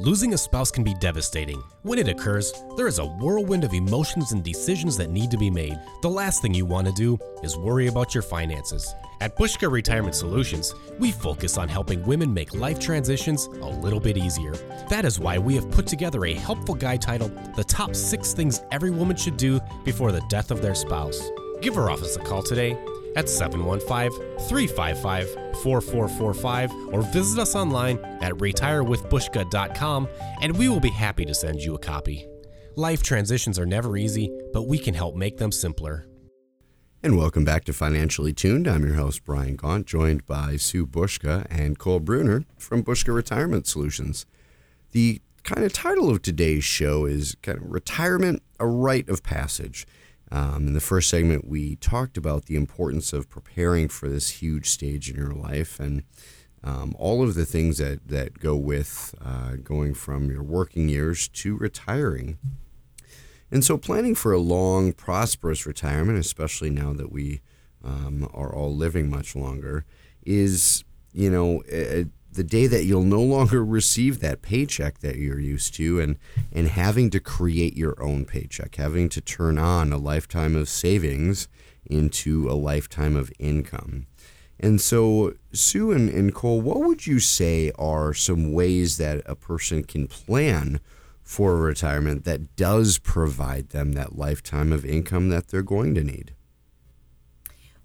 Losing 0.00 0.32
a 0.32 0.38
spouse 0.38 0.70
can 0.70 0.82
be 0.82 0.94
devastating. 0.94 1.62
When 1.82 1.98
it 1.98 2.08
occurs, 2.08 2.54
there 2.74 2.86
is 2.86 2.98
a 2.98 3.04
whirlwind 3.04 3.64
of 3.64 3.74
emotions 3.74 4.32
and 4.32 4.42
decisions 4.42 4.96
that 4.96 5.10
need 5.10 5.30
to 5.30 5.36
be 5.36 5.50
made. 5.50 5.78
The 6.00 6.08
last 6.08 6.40
thing 6.40 6.54
you 6.54 6.64
want 6.64 6.86
to 6.86 6.92
do 6.94 7.18
is 7.42 7.58
worry 7.58 7.86
about 7.86 8.14
your 8.14 8.22
finances. 8.22 8.94
At 9.20 9.36
Buska 9.36 9.70
Retirement 9.70 10.14
Solutions, 10.14 10.74
we 10.98 11.12
focus 11.12 11.58
on 11.58 11.68
helping 11.68 12.02
women 12.06 12.32
make 12.32 12.54
life 12.54 12.80
transitions 12.80 13.44
a 13.44 13.68
little 13.68 14.00
bit 14.00 14.16
easier. 14.16 14.52
That 14.88 15.04
is 15.04 15.20
why 15.20 15.36
we 15.36 15.54
have 15.56 15.70
put 15.70 15.86
together 15.86 16.24
a 16.24 16.32
helpful 16.32 16.76
guide 16.76 17.02
titled 17.02 17.36
The 17.54 17.64
Top 17.64 17.94
6 17.94 18.32
Things 18.32 18.62
Every 18.72 18.90
Woman 18.90 19.18
Should 19.18 19.36
Do 19.36 19.60
Before 19.84 20.12
the 20.12 20.24
Death 20.30 20.50
of 20.50 20.62
Their 20.62 20.74
Spouse. 20.74 21.20
Give 21.60 21.76
our 21.76 21.90
office 21.90 22.16
a 22.16 22.20
call 22.20 22.42
today 22.42 22.74
at 23.16 23.28
715 23.28 24.10
355 24.48 25.30
4445 25.62 26.72
or 26.92 27.02
visit 27.02 27.40
us 27.40 27.54
online 27.54 27.98
at 28.20 28.32
retirewithbuska.com 28.34 30.08
and 30.40 30.56
we 30.56 30.68
will 30.68 30.80
be 30.80 30.90
happy 30.90 31.24
to 31.24 31.34
send 31.34 31.60
you 31.60 31.74
a 31.74 31.78
copy. 31.78 32.26
Life 32.76 33.02
transitions 33.02 33.58
are 33.58 33.66
never 33.66 33.96
easy, 33.96 34.30
but 34.52 34.62
we 34.62 34.78
can 34.78 34.94
help 34.94 35.14
make 35.14 35.36
them 35.38 35.52
simpler. 35.52 36.06
And 37.02 37.16
welcome 37.16 37.44
back 37.46 37.64
to 37.64 37.72
Financially 37.72 38.34
Tuned. 38.34 38.68
I'm 38.68 38.84
your 38.84 38.96
host, 38.96 39.24
Brian 39.24 39.56
Gaunt, 39.56 39.86
joined 39.86 40.26
by 40.26 40.56
Sue 40.56 40.86
Buska 40.86 41.46
and 41.48 41.78
Cole 41.78 41.98
Bruner 41.98 42.44
from 42.58 42.84
Buska 42.84 43.14
Retirement 43.14 43.66
Solutions. 43.66 44.26
The 44.92 45.22
kind 45.42 45.64
of 45.64 45.72
title 45.72 46.10
of 46.10 46.20
today's 46.20 46.62
show 46.62 47.06
is 47.06 47.36
kind 47.42 47.56
of 47.56 47.70
Retirement, 47.70 48.42
a 48.58 48.66
Rite 48.66 49.08
of 49.08 49.22
Passage. 49.22 49.86
Um, 50.32 50.68
in 50.68 50.74
the 50.74 50.80
first 50.80 51.08
segment, 51.08 51.48
we 51.48 51.76
talked 51.76 52.16
about 52.16 52.44
the 52.44 52.56
importance 52.56 53.12
of 53.12 53.28
preparing 53.28 53.88
for 53.88 54.08
this 54.08 54.42
huge 54.42 54.68
stage 54.68 55.10
in 55.10 55.16
your 55.16 55.32
life 55.32 55.80
and 55.80 56.04
um, 56.62 56.94
all 56.98 57.22
of 57.22 57.34
the 57.34 57.46
things 57.46 57.78
that, 57.78 58.06
that 58.08 58.38
go 58.38 58.54
with 58.56 59.14
uh, 59.24 59.56
going 59.62 59.94
from 59.94 60.30
your 60.30 60.42
working 60.42 60.88
years 60.88 61.26
to 61.28 61.56
retiring. 61.56 62.38
And 63.50 63.64
so, 63.64 63.76
planning 63.76 64.14
for 64.14 64.32
a 64.32 64.38
long, 64.38 64.92
prosperous 64.92 65.66
retirement, 65.66 66.18
especially 66.18 66.70
now 66.70 66.92
that 66.92 67.10
we 67.10 67.40
um, 67.82 68.28
are 68.32 68.54
all 68.54 68.74
living 68.74 69.10
much 69.10 69.34
longer, 69.34 69.84
is, 70.24 70.84
you 71.12 71.30
know, 71.30 71.62
the 72.32 72.44
day 72.44 72.66
that 72.66 72.84
you'll 72.84 73.02
no 73.02 73.22
longer 73.22 73.64
receive 73.64 74.20
that 74.20 74.42
paycheck 74.42 75.00
that 75.00 75.16
you're 75.16 75.40
used 75.40 75.74
to 75.74 76.00
and 76.00 76.16
and 76.52 76.68
having 76.68 77.10
to 77.10 77.20
create 77.20 77.76
your 77.76 78.00
own 78.02 78.24
paycheck 78.24 78.76
having 78.76 79.08
to 79.08 79.20
turn 79.20 79.58
on 79.58 79.92
a 79.92 79.98
lifetime 79.98 80.54
of 80.56 80.68
savings 80.68 81.48
into 81.86 82.48
a 82.48 82.52
lifetime 82.54 83.16
of 83.16 83.32
income. 83.38 84.06
And 84.62 84.80
so 84.80 85.34
sue 85.52 85.90
and, 85.90 86.08
and 86.10 86.34
cole 86.34 86.60
what 86.60 86.80
would 86.80 87.06
you 87.06 87.18
say 87.18 87.72
are 87.78 88.14
some 88.14 88.52
ways 88.52 88.98
that 88.98 89.22
a 89.26 89.34
person 89.34 89.84
can 89.84 90.06
plan 90.06 90.80
for 91.22 91.56
retirement 91.56 92.24
that 92.24 92.56
does 92.56 92.98
provide 92.98 93.70
them 93.70 93.92
that 93.92 94.18
lifetime 94.18 94.72
of 94.72 94.84
income 94.84 95.28
that 95.30 95.48
they're 95.48 95.62
going 95.62 95.94
to 95.94 96.04
need 96.04 96.34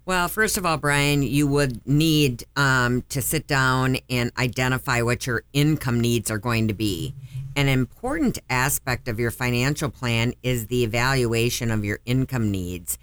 well, 0.06 0.28
first 0.28 0.56
of 0.56 0.64
all, 0.64 0.76
Brian, 0.76 1.22
you 1.22 1.48
would 1.48 1.84
need 1.86 2.44
um, 2.54 3.02
to 3.08 3.20
sit 3.20 3.48
down 3.48 3.98
and 4.08 4.30
identify 4.38 5.02
what 5.02 5.26
your 5.26 5.42
income 5.52 6.00
needs 6.00 6.30
are 6.30 6.38
going 6.38 6.68
to 6.68 6.74
be. 6.74 7.12
An 7.56 7.68
important 7.68 8.38
aspect 8.48 9.08
of 9.08 9.18
your 9.18 9.32
financial 9.32 9.90
plan 9.90 10.32
is 10.44 10.68
the 10.68 10.84
evaluation 10.84 11.72
of 11.72 11.84
your 11.84 11.98
income 12.06 12.52
needs 12.52 12.98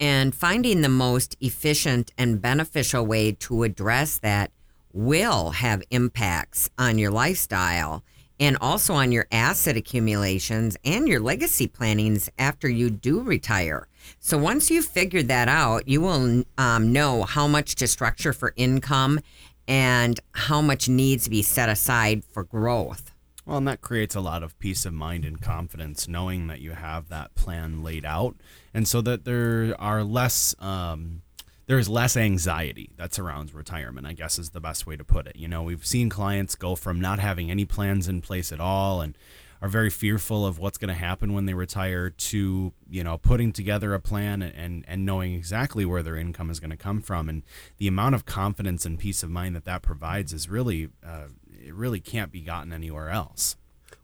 and 0.00 0.34
finding 0.34 0.80
the 0.80 0.88
most 0.88 1.36
efficient 1.40 2.10
and 2.18 2.40
beneficial 2.42 3.06
way 3.06 3.32
to 3.32 3.62
address 3.62 4.18
that 4.18 4.50
will 4.92 5.50
have 5.50 5.82
impacts 5.90 6.70
on 6.76 6.98
your 6.98 7.10
lifestyle 7.10 8.02
and 8.40 8.56
also 8.60 8.94
on 8.94 9.12
your 9.12 9.26
asset 9.30 9.76
accumulations 9.76 10.76
and 10.84 11.06
your 11.06 11.20
legacy 11.20 11.68
plannings 11.68 12.30
after 12.38 12.68
you 12.68 12.90
do 12.90 13.20
retire. 13.20 13.86
So 14.18 14.38
once 14.38 14.70
you've 14.70 14.86
figured 14.86 15.28
that 15.28 15.46
out, 15.46 15.86
you 15.86 16.00
will 16.00 16.44
um, 16.56 16.92
know 16.92 17.22
how 17.22 17.46
much 17.46 17.74
to 17.76 17.86
structure 17.86 18.32
for 18.32 18.54
income 18.56 19.20
and 19.68 20.18
how 20.32 20.62
much 20.62 20.88
needs 20.88 21.24
to 21.24 21.30
be 21.30 21.42
set 21.42 21.68
aside 21.68 22.24
for 22.24 22.42
growth. 22.42 23.12
Well, 23.44 23.58
and 23.58 23.68
that 23.68 23.80
creates 23.80 24.14
a 24.14 24.20
lot 24.20 24.42
of 24.42 24.58
peace 24.58 24.86
of 24.86 24.94
mind 24.94 25.24
and 25.24 25.40
confidence 25.40 26.08
knowing 26.08 26.46
that 26.46 26.60
you 26.60 26.72
have 26.72 27.08
that 27.08 27.34
plan 27.34 27.82
laid 27.82 28.04
out. 28.04 28.36
And 28.72 28.88
so 28.88 29.00
that 29.02 29.24
there 29.24 29.74
are 29.78 30.02
less. 30.02 30.54
Um, 30.58 31.22
there's 31.70 31.88
less 31.88 32.16
anxiety 32.16 32.90
that 32.96 33.14
surrounds 33.14 33.54
retirement, 33.54 34.04
I 34.04 34.12
guess 34.12 34.40
is 34.40 34.50
the 34.50 34.60
best 34.60 34.88
way 34.88 34.96
to 34.96 35.04
put 35.04 35.28
it. 35.28 35.36
You 35.36 35.46
know, 35.46 35.62
we've 35.62 35.86
seen 35.86 36.08
clients 36.08 36.56
go 36.56 36.74
from 36.74 37.00
not 37.00 37.20
having 37.20 37.48
any 37.48 37.64
plans 37.64 38.08
in 38.08 38.22
place 38.22 38.50
at 38.50 38.58
all 38.58 39.00
and 39.00 39.16
are 39.62 39.68
very 39.68 39.88
fearful 39.88 40.44
of 40.44 40.58
what's 40.58 40.78
going 40.78 40.88
to 40.88 40.94
happen 40.94 41.32
when 41.32 41.46
they 41.46 41.54
retire 41.54 42.10
to, 42.10 42.72
you 42.90 43.04
know, 43.04 43.16
putting 43.18 43.52
together 43.52 43.94
a 43.94 44.00
plan 44.00 44.42
and, 44.42 44.84
and 44.88 45.06
knowing 45.06 45.32
exactly 45.32 45.84
where 45.84 46.02
their 46.02 46.16
income 46.16 46.50
is 46.50 46.58
going 46.58 46.72
to 46.72 46.76
come 46.76 47.00
from. 47.00 47.28
And 47.28 47.44
the 47.78 47.86
amount 47.86 48.16
of 48.16 48.26
confidence 48.26 48.84
and 48.84 48.98
peace 48.98 49.22
of 49.22 49.30
mind 49.30 49.54
that 49.54 49.64
that 49.66 49.80
provides 49.80 50.32
is 50.32 50.48
really, 50.48 50.88
uh, 51.06 51.26
it 51.64 51.72
really 51.72 52.00
can't 52.00 52.32
be 52.32 52.40
gotten 52.40 52.72
anywhere 52.72 53.10
else. 53.10 53.54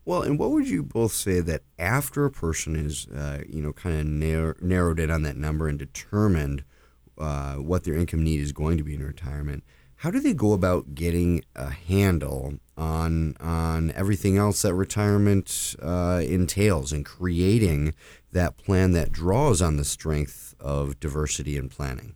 Well, 0.05 0.23
and 0.23 0.39
what 0.39 0.53
would 0.53 0.69
you 0.69 0.85
both 0.85 1.15
say 1.15 1.41
that 1.41 1.63
after 1.81 2.27
a 2.27 2.31
person 2.31 2.77
is, 2.77 3.09
uh, 3.09 3.43
you 3.49 3.61
know, 3.61 3.73
kind 3.73 3.99
of 3.99 4.07
narrow, 4.07 4.55
narrowed 4.61 5.01
in 5.01 5.11
on 5.11 5.23
that 5.23 5.37
number 5.37 5.67
and 5.67 5.81
determined– 5.81 6.63
uh, 7.19 7.55
what 7.55 7.85
their 7.85 7.95
income 7.95 8.23
need 8.23 8.41
is 8.41 8.53
going 8.53 8.79
to 8.79 8.85
be 8.85 8.95
in 8.95 9.03
retirement, 9.03 9.65
how 10.01 10.11
do 10.11 10.21
they 10.21 10.35
go 10.35 10.53
about 10.53 10.95
getting 10.95 11.43
a 11.55 11.71
handle 11.71 12.59
on 12.77 13.35
on 13.41 13.91
everything 13.93 14.37
else 14.37 14.63
that 14.63 14.75
retirement 14.75 15.75
uh, 15.81 16.23
entails 16.23 16.93
and 16.93 17.05
creating 17.05 17.95
that 18.33 18.59
plan 18.59 18.93
that 18.93 19.11
draws 19.11 19.63
on 19.63 19.79
the 19.79 19.85
strength 19.85 20.55
of 20.61 21.01
diversity 21.01 21.57
and 21.57 21.71
planning? 21.71 22.15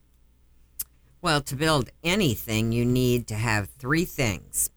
Well, 1.23 1.41
to 1.43 1.57
build 1.57 1.91
anything, 2.03 2.73
you 2.73 2.85
need 2.85 3.27
to 3.29 3.35
have 3.35 3.69
three 3.69 4.05
things. 4.05 4.71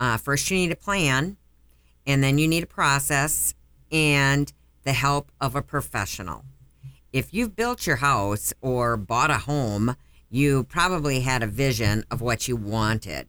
Uh, 0.00 0.16
first, 0.16 0.50
you 0.50 0.56
need 0.56 0.72
a 0.72 0.76
plan, 0.76 1.36
and 2.06 2.22
then 2.22 2.38
you 2.38 2.46
need 2.46 2.62
a 2.62 2.66
process 2.66 3.54
and 3.90 4.52
the 4.84 4.92
help 4.92 5.30
of 5.40 5.56
a 5.56 5.62
professional 5.62 6.44
if 7.12 7.32
you've 7.32 7.56
built 7.56 7.86
your 7.86 7.96
house 7.96 8.52
or 8.60 8.96
bought 8.96 9.30
a 9.30 9.38
home, 9.38 9.96
you 10.30 10.64
probably 10.64 11.20
had 11.20 11.42
a 11.42 11.46
vision 11.46 12.04
of 12.10 12.20
what 12.20 12.48
you 12.48 12.56
wanted 12.56 13.26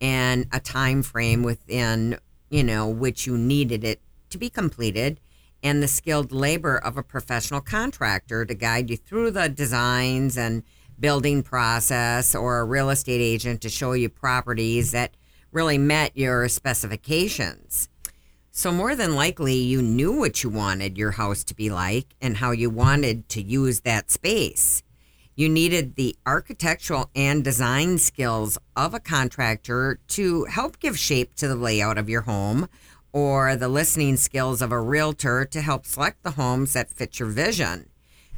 and 0.00 0.46
a 0.52 0.58
time 0.58 1.02
frame 1.02 1.42
within, 1.42 2.18
you 2.48 2.64
know, 2.64 2.88
which 2.88 3.26
you 3.26 3.36
needed 3.38 3.84
it 3.84 4.00
to 4.30 4.38
be 4.38 4.50
completed 4.50 5.20
and 5.62 5.82
the 5.82 5.88
skilled 5.88 6.32
labor 6.32 6.76
of 6.78 6.96
a 6.96 7.02
professional 7.02 7.60
contractor 7.60 8.44
to 8.44 8.54
guide 8.54 8.88
you 8.88 8.96
through 8.96 9.30
the 9.30 9.48
designs 9.48 10.38
and 10.38 10.62
building 10.98 11.42
process 11.42 12.34
or 12.34 12.60
a 12.60 12.64
real 12.64 12.90
estate 12.90 13.20
agent 13.20 13.60
to 13.60 13.68
show 13.68 13.92
you 13.92 14.08
properties 14.08 14.92
that 14.92 15.14
really 15.52 15.78
met 15.78 16.16
your 16.16 16.48
specifications. 16.48 17.89
So, 18.60 18.70
more 18.70 18.94
than 18.94 19.14
likely, 19.14 19.54
you 19.54 19.80
knew 19.80 20.12
what 20.12 20.44
you 20.44 20.50
wanted 20.50 20.98
your 20.98 21.12
house 21.12 21.44
to 21.44 21.54
be 21.54 21.70
like 21.70 22.14
and 22.20 22.36
how 22.36 22.50
you 22.50 22.68
wanted 22.68 23.26
to 23.30 23.40
use 23.40 23.80
that 23.80 24.10
space. 24.10 24.82
You 25.34 25.48
needed 25.48 25.96
the 25.96 26.14
architectural 26.26 27.08
and 27.16 27.42
design 27.42 27.96
skills 27.96 28.58
of 28.76 28.92
a 28.92 29.00
contractor 29.00 29.98
to 30.08 30.44
help 30.44 30.78
give 30.78 30.98
shape 30.98 31.34
to 31.36 31.48
the 31.48 31.54
layout 31.54 31.96
of 31.96 32.10
your 32.10 32.20
home, 32.20 32.68
or 33.14 33.56
the 33.56 33.70
listening 33.70 34.18
skills 34.18 34.60
of 34.60 34.72
a 34.72 34.78
realtor 34.78 35.46
to 35.46 35.62
help 35.62 35.86
select 35.86 36.22
the 36.22 36.32
homes 36.32 36.74
that 36.74 36.90
fit 36.90 37.18
your 37.18 37.30
vision. 37.30 37.88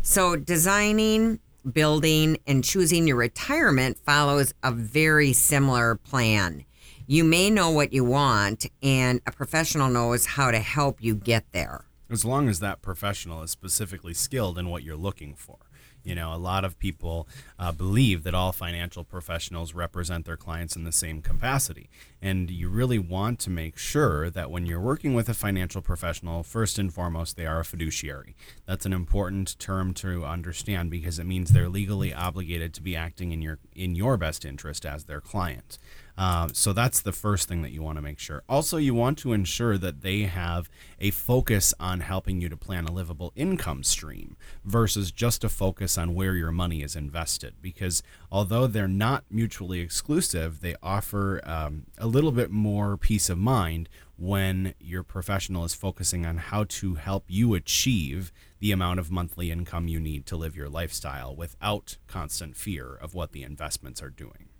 So, 0.03 0.37
designing, 0.37 1.41
building, 1.69 2.39
and 2.47 2.63
choosing 2.63 3.09
your 3.09 3.17
retirement 3.17 3.99
follows 3.99 4.55
a 4.63 4.71
very 4.71 5.33
similar 5.33 5.97
plan 5.97 6.65
You 7.07 7.25
may 7.25 7.51
know 7.51 7.71
what 7.71 7.93
you 7.93 8.05
want, 8.05 8.67
and 8.83 9.21
a 9.27 9.33
professional 9.33 9.89
knows 9.89 10.27
how 10.27 10.51
to 10.51 10.61
help 10.61 11.03
you 11.03 11.15
get 11.15 11.45
there. 11.53 11.85
As 12.11 12.25
long 12.25 12.49
as 12.49 12.61
that 12.61 12.81
professional 12.81 13.43
is 13.43 13.51
specifically 13.51 14.15
skilled 14.15 14.59
in 14.59 14.69
what 14.69 14.83
you're 14.83 14.97
looking 14.97 15.35
for. 15.35 15.59
You 16.05 16.17
know, 16.17 16.35
a 16.35 16.37
lot 16.37 16.65
of 16.65 16.79
people 16.79 17.29
uh, 17.59 17.71
believe 17.71 18.25
that 18.25 18.35
all 18.35 18.51
financial 18.53 19.05
professionals 19.05 19.73
represent 19.73 20.27
their 20.27 20.37
clients 20.37 20.75
in 20.75 20.83
the 20.83 20.93
same 20.93 21.23
capacity. 21.23 21.89
And 22.21 22.51
you 22.51 22.69
really 22.69 22.99
want 22.99 23.39
to 23.41 23.51
make 23.51 23.79
sure 23.79 24.29
that 24.31 24.51
when 24.51 24.67
you're 24.67 24.81
working 24.81 25.15
with 25.15 25.29
a 25.29 25.35
financial 25.35 25.81
professional, 25.81 26.43
first 26.43 26.79
and 26.79 26.93
foremost, 26.93 27.37
they 27.37 27.47
are 27.47 27.61
a 27.61 27.65
fiduciary. 27.65 28.35
That's 28.67 28.85
an 28.85 28.93
important 28.93 29.59
term 29.61 29.95
to 29.95 30.25
understand 30.25 30.91
because 30.91 31.21
it 31.21 31.25
means 31.25 31.51
they're 31.51 31.69
legally 31.69 32.13
obligated 32.13 32.75
to 32.75 32.83
be 32.83 32.97
acting 32.97 33.31
in 33.31 33.41
your 33.41 33.59
in 33.75 33.95
your 33.95 34.17
best 34.17 34.45
interest 34.45 34.85
as 34.85 35.05
their 35.05 35.21
client. 35.21 35.79
Uh, 36.17 36.49
so 36.53 36.73
that's 36.73 37.01
the 37.01 37.13
first 37.13 37.49
thing 37.49 37.63
that 37.63 37.73
you 37.73 37.83
want 37.83 37.97
to 37.97 38.03
make 38.03 38.19
sure. 38.19 38.43
Also, 38.49 38.77
you 38.77 38.95
want 38.95 39.17
to 39.19 39.33
ensure 39.33 39.79
that 39.79 40.03
they 40.03 40.23
have 40.23 40.69
a 41.01 41.11
focus 41.11 41.73
on 41.81 42.01
helping 42.01 42.41
you 42.41 42.49
to 42.49 42.57
plan 42.57 42.85
a 42.85 42.93
livable 42.93 43.33
income 43.35 43.83
stream 43.83 44.37
versus 44.65 45.11
just 45.11 45.43
a 45.43 45.49
focus 45.49 45.97
on 45.97 46.15
where 46.15 46.35
your 46.35 46.53
money 46.53 46.83
is 46.83 46.95
invested. 46.95 47.55
Because 47.63 48.03
although 48.31 48.67
they're 48.67 48.87
not 48.89 49.25
mutually 49.31 49.81
exclusive, 49.81 50.61
they 50.61 50.75
offer 50.83 51.41
um, 51.45 51.87
a 51.97 52.07
little 52.07 52.33
bit 52.33 52.51
more 52.51 52.97
peace 52.97 53.31
of 53.31 53.39
mind 53.39 53.89
when 54.19 54.75
your 54.79 55.03
professional 55.03 55.65
is 55.65 55.75
focusing 55.75 56.25
on 56.25 56.37
how 56.37 56.65
to 56.65 56.95
help 56.95 57.25
you 57.27 57.55
achieve 57.55 58.31
the 58.61 58.71
amount 58.71 59.01
of 59.01 59.11
monthly 59.11 59.51
income 59.51 59.89
you 59.89 59.99
need 59.99 60.27
to 60.27 60.37
live 60.37 60.55
your 60.55 60.69
lifestyle 60.69 61.35
without 61.35 61.97
constant 62.07 62.57
fear 62.57 62.95
of 62.95 63.15
what 63.15 63.33
the 63.33 63.43
investments 63.43 64.01
are 64.01 64.11
doing. 64.11 64.52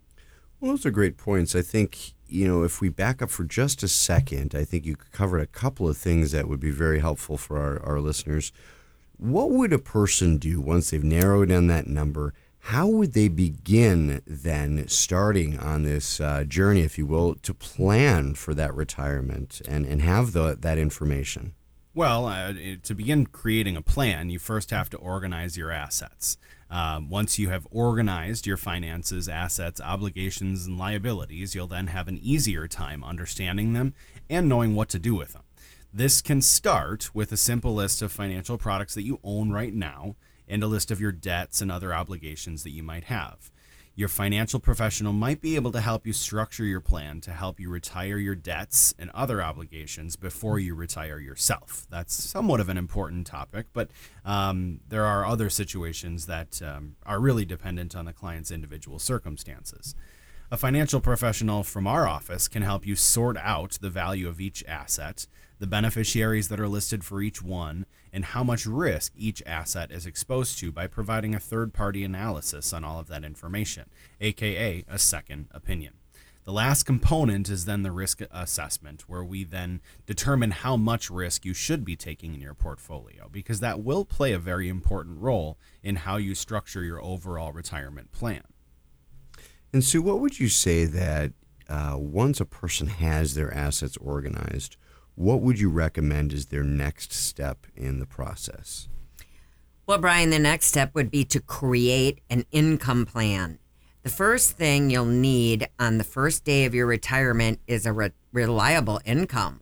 Well, 0.63 0.71
those 0.71 0.87
are 0.87 0.93
great 0.93 1.17
points. 1.17 1.57
I 1.57 1.63
think, 1.63 2.13
you 2.29 2.47
know, 2.47 2.63
if 2.63 2.81
we 2.81 2.89
back 2.89 3.21
up 3.21 3.31
for 3.31 3.43
just 3.43 3.83
a 3.83 3.89
second, 3.89 4.55
I 4.55 4.63
think 4.63 4.87
you 4.87 4.95
covered 4.95 5.41
a 5.41 5.47
couple 5.47 5.89
of 5.89 5.97
things 5.97 6.31
that 6.31 6.47
would 6.47 6.61
be 6.61 6.71
very 6.71 7.01
helpful 7.01 7.37
for 7.37 7.59
our, 7.59 7.85
our 7.85 7.99
listeners. 7.99 8.53
What 9.17 9.51
would 9.51 9.73
a 9.73 9.81
person 9.81 10.39
do 10.39 10.61
once 10.61 10.91
they've 10.91 11.03
narrowed 11.03 11.49
down 11.49 11.67
that 11.67 11.89
number? 11.89 12.33
How 12.61 12.87
would 12.87 13.13
they 13.13 13.27
begin 13.27 14.23
then 14.25 14.87
starting 14.87 15.59
on 15.59 15.83
this 15.83 16.21
uh, 16.21 16.45
journey, 16.45 16.83
if 16.83 16.97
you 16.97 17.07
will, 17.07 17.35
to 17.35 17.53
plan 17.53 18.35
for 18.35 18.55
that 18.55 18.73
retirement 18.73 19.63
and, 19.67 19.85
and 19.85 20.01
have 20.01 20.31
the, 20.31 20.57
that 20.61 20.79
information? 20.79 21.55
Well, 21.93 22.27
uh, 22.27 22.55
to 22.85 22.95
begin 22.95 23.27
creating 23.27 23.77
a 23.77 23.83
plan, 23.83 24.31
you 24.31 24.39
first 24.39 24.71
have 24.71 24.89
to 24.91 24.97
organize 24.97 25.57
your 25.57 25.73
assets. 25.73 26.39
Um, 26.73 27.11
once 27.11 27.39
you 27.39 27.51
have 27.51 27.69
organized 27.71 28.47
your 28.47 28.57
finances, 28.57 29.29
assets, 29.29 29.79
obligations, 29.79 30.65
and 30.67 30.79
liabilities, 30.79 31.55
you'll 31.55 31.67
then 31.67 31.89
have 31.89 32.09
an 32.09 32.19
easier 32.23 32.67
time 32.67 33.05
understanding 33.05 33.75
them 33.75 33.93
and 34.31 34.49
knowing 34.49 34.75
what 34.75 34.89
to 34.89 34.99
do 34.99 35.15
with 35.15 35.35
them. 35.35 35.43
This 35.93 36.23
can 36.23 36.41
start 36.41 37.15
with 37.15 37.31
a 37.31 37.37
simple 37.37 37.75
list 37.75 38.01
of 38.01 38.11
financial 38.11 38.57
products 38.57 38.95
that 38.95 39.03
you 39.03 39.21
own 39.23 39.53
right 39.53 39.75
now 39.75 40.17
and 40.49 40.63
a 40.63 40.67
list 40.67 40.91
of 40.91 40.99
your 40.99 41.13
debts 41.13 41.61
and 41.61 41.71
other 41.71 41.93
obligations 41.93 42.63
that 42.63 42.71
you 42.71 42.83
might 42.83 43.05
have. 43.05 43.51
Your 43.95 44.09
financial 44.09 44.59
professional 44.59 45.13
might 45.13 45.43
be 45.43 45.55
able 45.55 45.71
to 45.73 45.81
help 45.81 46.07
you 46.07 46.15
structure 46.15 46.65
your 46.65 46.81
plan 46.81 47.21
to 47.23 47.31
help 47.31 47.61
you 47.61 47.69
retire 47.69 48.17
your 48.17 48.35
debts 48.35 48.95
and 48.99 49.11
other 49.11 49.43
obligations 49.43 50.17
before 50.17 50.59
you 50.59 50.75
retire 50.75 51.19
yourself. 51.19 51.87
That's 51.91 52.15
somewhat 52.15 52.61
of 52.61 52.71
an 52.71 52.79
important 52.79 53.27
topic, 53.27 53.67
but 53.75 53.91
um, 54.25 54.81
there 54.89 55.05
are 55.05 55.27
other 55.27 55.51
situations 55.51 56.25
that 56.25 56.63
um, 56.63 56.97
are 57.05 57.21
really 57.21 57.45
dependent 57.45 57.95
on 57.95 58.07
the 58.07 58.15
client's 58.15 58.51
individual 58.51 58.99
circumstances. 58.99 59.95
A 60.51 60.57
financial 60.57 61.01
professional 61.01 61.63
from 61.63 61.87
our 61.87 62.07
office 62.07 62.49
can 62.49 62.63
help 62.63 62.87
you 62.87 62.97
sort 62.97 63.37
out 63.37 63.79
the 63.81 63.91
value 63.91 64.27
of 64.27 64.41
each 64.41 64.65
asset, 64.67 65.27
the 65.63 65.67
beneficiaries 65.69 66.49
that 66.49 66.59
are 66.59 66.67
listed 66.67 67.05
for 67.05 67.23
each 67.23 67.41
one, 67.41 67.87
and 68.13 68.25
how 68.25 68.43
much 68.43 68.67
risk 68.67 69.13
each 69.17 69.41
asset 69.47 69.93
is 69.93 70.07
exposed 70.07 70.59
to 70.59 70.73
by 70.73 70.89
providing 70.89 71.37
a 71.37 71.39
third 71.39 71.73
party 71.73 72.03
analysis 72.03 72.73
on 72.73 72.83
all 72.83 72.99
of 72.99 73.07
that 73.07 73.23
information, 73.23 73.89
aka 74.21 74.85
a 74.89 74.99
second 74.99 75.47
opinion. 75.53 75.93
The 76.43 76.53
last 76.53 76.83
component 76.83 77.49
is 77.49 77.65
then 77.65 77.85
the 77.85 77.93
risk 77.93 78.23
assessment, 78.33 79.05
where 79.07 79.23
we 79.23 79.45
then 79.45 79.81
determine 80.05 80.51
how 80.51 80.77
much 80.77 81.09
risk 81.11 81.45
you 81.45 81.55
should 81.55 81.85
be 81.85 81.95
taking 81.95 82.35
in 82.35 82.41
your 82.41 82.55
portfolio, 82.55 83.29
because 83.31 83.61
that 83.61 83.85
will 83.85 84.05
play 84.05 84.33
a 84.33 84.41
very 84.41 84.69
important 84.69 85.21
role 85.21 85.59
in 85.81 85.95
how 85.95 86.17
you 86.17 86.35
structure 86.35 86.83
your 86.83 87.01
overall 87.01 87.53
retirement 87.53 88.11
plan. 88.11 88.43
And 89.73 89.85
Sue, 89.85 90.03
what 90.03 90.19
would 90.19 90.41
you 90.41 90.49
say 90.49 90.87
that 90.87 91.35
uh, 91.69 91.95
once 91.97 92.41
a 92.41 92.45
person 92.45 92.89
has 92.89 93.37
their 93.37 93.55
assets 93.55 93.97
organized, 93.99 94.77
what 95.15 95.41
would 95.41 95.61
you 95.61 95.69
recommend 95.69 96.33
as 96.33 96.47
their 96.47 96.63
next 96.63 97.13
step 97.13 97.67
in 97.77 97.99
the 97.99 98.07
process? 98.07 98.89
Well, 99.87 99.99
Brian, 99.99 100.31
the 100.31 100.39
next 100.39 100.67
step 100.67 100.95
would 100.95 101.11
be 101.11 101.25
to 101.27 101.41
create 101.41 102.21
an 102.31 102.45
income 102.51 103.05
plan. 103.05 103.59
The 104.05 104.11
first 104.11 104.53
thing 104.53 104.91
you'll 104.91 105.05
need 105.05 105.69
on 105.79 105.99
the 105.99 106.05
first 106.05 106.45
day 106.45 106.65
of 106.65 106.75
your 106.75 106.87
retirement 106.87 107.61
is 107.67 107.85
a 107.85 107.93
re- 107.93 108.11
reliable 108.33 109.01
income. 109.05 109.61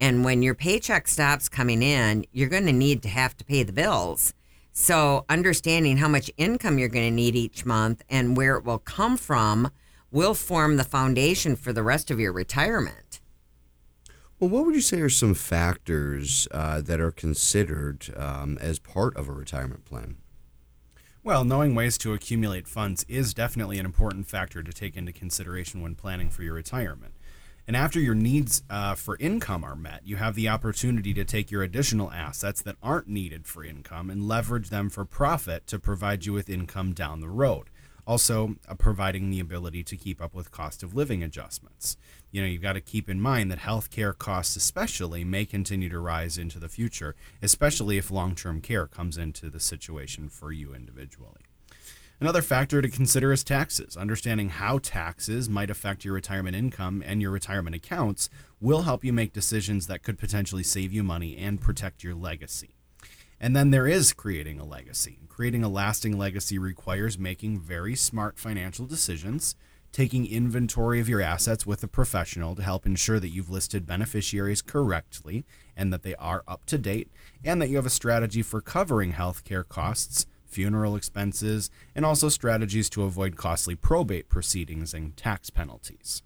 And 0.00 0.24
when 0.24 0.42
your 0.42 0.54
paycheck 0.54 1.08
stops 1.08 1.48
coming 1.48 1.82
in, 1.82 2.24
you're 2.32 2.48
going 2.48 2.66
to 2.66 2.72
need 2.72 3.02
to 3.02 3.08
have 3.08 3.36
to 3.36 3.44
pay 3.44 3.62
the 3.62 3.72
bills. 3.72 4.34
So, 4.72 5.24
understanding 5.28 5.98
how 5.98 6.08
much 6.08 6.30
income 6.36 6.78
you're 6.78 6.88
going 6.88 7.06
to 7.08 7.14
need 7.14 7.36
each 7.36 7.64
month 7.64 8.02
and 8.08 8.36
where 8.36 8.56
it 8.56 8.64
will 8.64 8.78
come 8.78 9.16
from 9.16 9.70
will 10.10 10.34
form 10.34 10.76
the 10.76 10.84
foundation 10.84 11.54
for 11.56 11.72
the 11.72 11.82
rest 11.82 12.10
of 12.10 12.18
your 12.18 12.32
retirement. 12.32 13.20
Well, 14.40 14.50
what 14.50 14.66
would 14.66 14.74
you 14.74 14.80
say 14.80 15.00
are 15.00 15.08
some 15.08 15.34
factors 15.34 16.48
uh, 16.50 16.80
that 16.80 17.00
are 17.00 17.12
considered 17.12 18.12
um, 18.16 18.58
as 18.60 18.78
part 18.80 19.16
of 19.16 19.28
a 19.28 19.32
retirement 19.32 19.84
plan? 19.84 20.16
Well, 21.22 21.44
knowing 21.44 21.74
ways 21.74 21.96
to 21.98 22.12
accumulate 22.12 22.66
funds 22.66 23.04
is 23.08 23.32
definitely 23.32 23.78
an 23.78 23.86
important 23.86 24.26
factor 24.26 24.62
to 24.62 24.72
take 24.72 24.96
into 24.96 25.12
consideration 25.12 25.80
when 25.80 25.94
planning 25.94 26.30
for 26.30 26.42
your 26.42 26.54
retirement. 26.54 27.14
And 27.66 27.76
after 27.76 27.98
your 27.98 28.14
needs 28.14 28.62
uh, 28.68 28.94
for 28.94 29.16
income 29.18 29.64
are 29.64 29.76
met, 29.76 30.02
you 30.04 30.16
have 30.16 30.34
the 30.34 30.48
opportunity 30.48 31.14
to 31.14 31.24
take 31.24 31.50
your 31.50 31.62
additional 31.62 32.12
assets 32.12 32.60
that 32.62 32.76
aren't 32.82 33.08
needed 33.08 33.46
for 33.46 33.64
income 33.64 34.10
and 34.10 34.28
leverage 34.28 34.68
them 34.68 34.90
for 34.90 35.06
profit 35.06 35.66
to 35.68 35.78
provide 35.78 36.26
you 36.26 36.34
with 36.34 36.50
income 36.50 36.92
down 36.92 37.20
the 37.20 37.30
road 37.30 37.70
also 38.06 38.56
uh, 38.68 38.74
providing 38.74 39.30
the 39.30 39.40
ability 39.40 39.82
to 39.84 39.96
keep 39.96 40.20
up 40.20 40.34
with 40.34 40.50
cost 40.50 40.82
of 40.82 40.94
living 40.94 41.22
adjustments. 41.22 41.96
You 42.30 42.40
know, 42.40 42.48
you've 42.48 42.62
got 42.62 42.72
to 42.74 42.80
keep 42.80 43.08
in 43.08 43.20
mind 43.20 43.50
that 43.50 43.60
healthcare 43.60 44.16
costs, 44.16 44.56
especially, 44.56 45.24
may 45.24 45.44
continue 45.44 45.88
to 45.88 45.98
rise 45.98 46.36
into 46.36 46.58
the 46.58 46.68
future, 46.68 47.14
especially 47.40 47.96
if 47.98 48.10
long 48.10 48.34
term 48.34 48.60
care 48.60 48.86
comes 48.86 49.16
into 49.16 49.50
the 49.50 49.60
situation 49.60 50.28
for 50.28 50.52
you 50.52 50.74
individually. 50.74 51.42
Another 52.20 52.42
factor 52.42 52.80
to 52.80 52.88
consider 52.88 53.32
is 53.32 53.42
taxes. 53.42 53.96
Understanding 53.96 54.48
how 54.48 54.78
taxes 54.78 55.48
might 55.48 55.68
affect 55.68 56.04
your 56.04 56.14
retirement 56.14 56.56
income 56.56 57.02
and 57.04 57.20
your 57.20 57.32
retirement 57.32 57.74
accounts 57.74 58.30
will 58.60 58.82
help 58.82 59.04
you 59.04 59.12
make 59.12 59.32
decisions 59.32 59.88
that 59.88 60.02
could 60.02 60.18
potentially 60.18 60.62
save 60.62 60.92
you 60.92 61.02
money 61.02 61.36
and 61.36 61.60
protect 61.60 62.04
your 62.04 62.14
legacy. 62.14 62.76
And 63.40 63.54
then 63.54 63.70
there 63.70 63.86
is 63.86 64.12
creating 64.12 64.58
a 64.58 64.64
legacy. 64.64 65.18
Creating 65.34 65.64
a 65.64 65.68
lasting 65.68 66.16
legacy 66.16 66.60
requires 66.60 67.18
making 67.18 67.58
very 67.58 67.96
smart 67.96 68.38
financial 68.38 68.86
decisions, 68.86 69.56
taking 69.90 70.24
inventory 70.24 71.00
of 71.00 71.08
your 71.08 71.20
assets 71.20 71.66
with 71.66 71.82
a 71.82 71.88
professional 71.88 72.54
to 72.54 72.62
help 72.62 72.86
ensure 72.86 73.18
that 73.18 73.30
you've 73.30 73.50
listed 73.50 73.84
beneficiaries 73.84 74.62
correctly 74.62 75.44
and 75.76 75.92
that 75.92 76.04
they 76.04 76.14
are 76.14 76.44
up 76.46 76.64
to 76.66 76.78
date, 76.78 77.10
and 77.42 77.60
that 77.60 77.68
you 77.68 77.74
have 77.74 77.84
a 77.84 77.90
strategy 77.90 78.42
for 78.42 78.60
covering 78.60 79.14
healthcare 79.14 79.68
costs, 79.68 80.24
funeral 80.46 80.94
expenses, 80.94 81.68
and 81.96 82.04
also 82.04 82.28
strategies 82.28 82.88
to 82.88 83.02
avoid 83.02 83.34
costly 83.34 83.74
probate 83.74 84.28
proceedings 84.28 84.94
and 84.94 85.16
tax 85.16 85.50
penalties. 85.50 86.22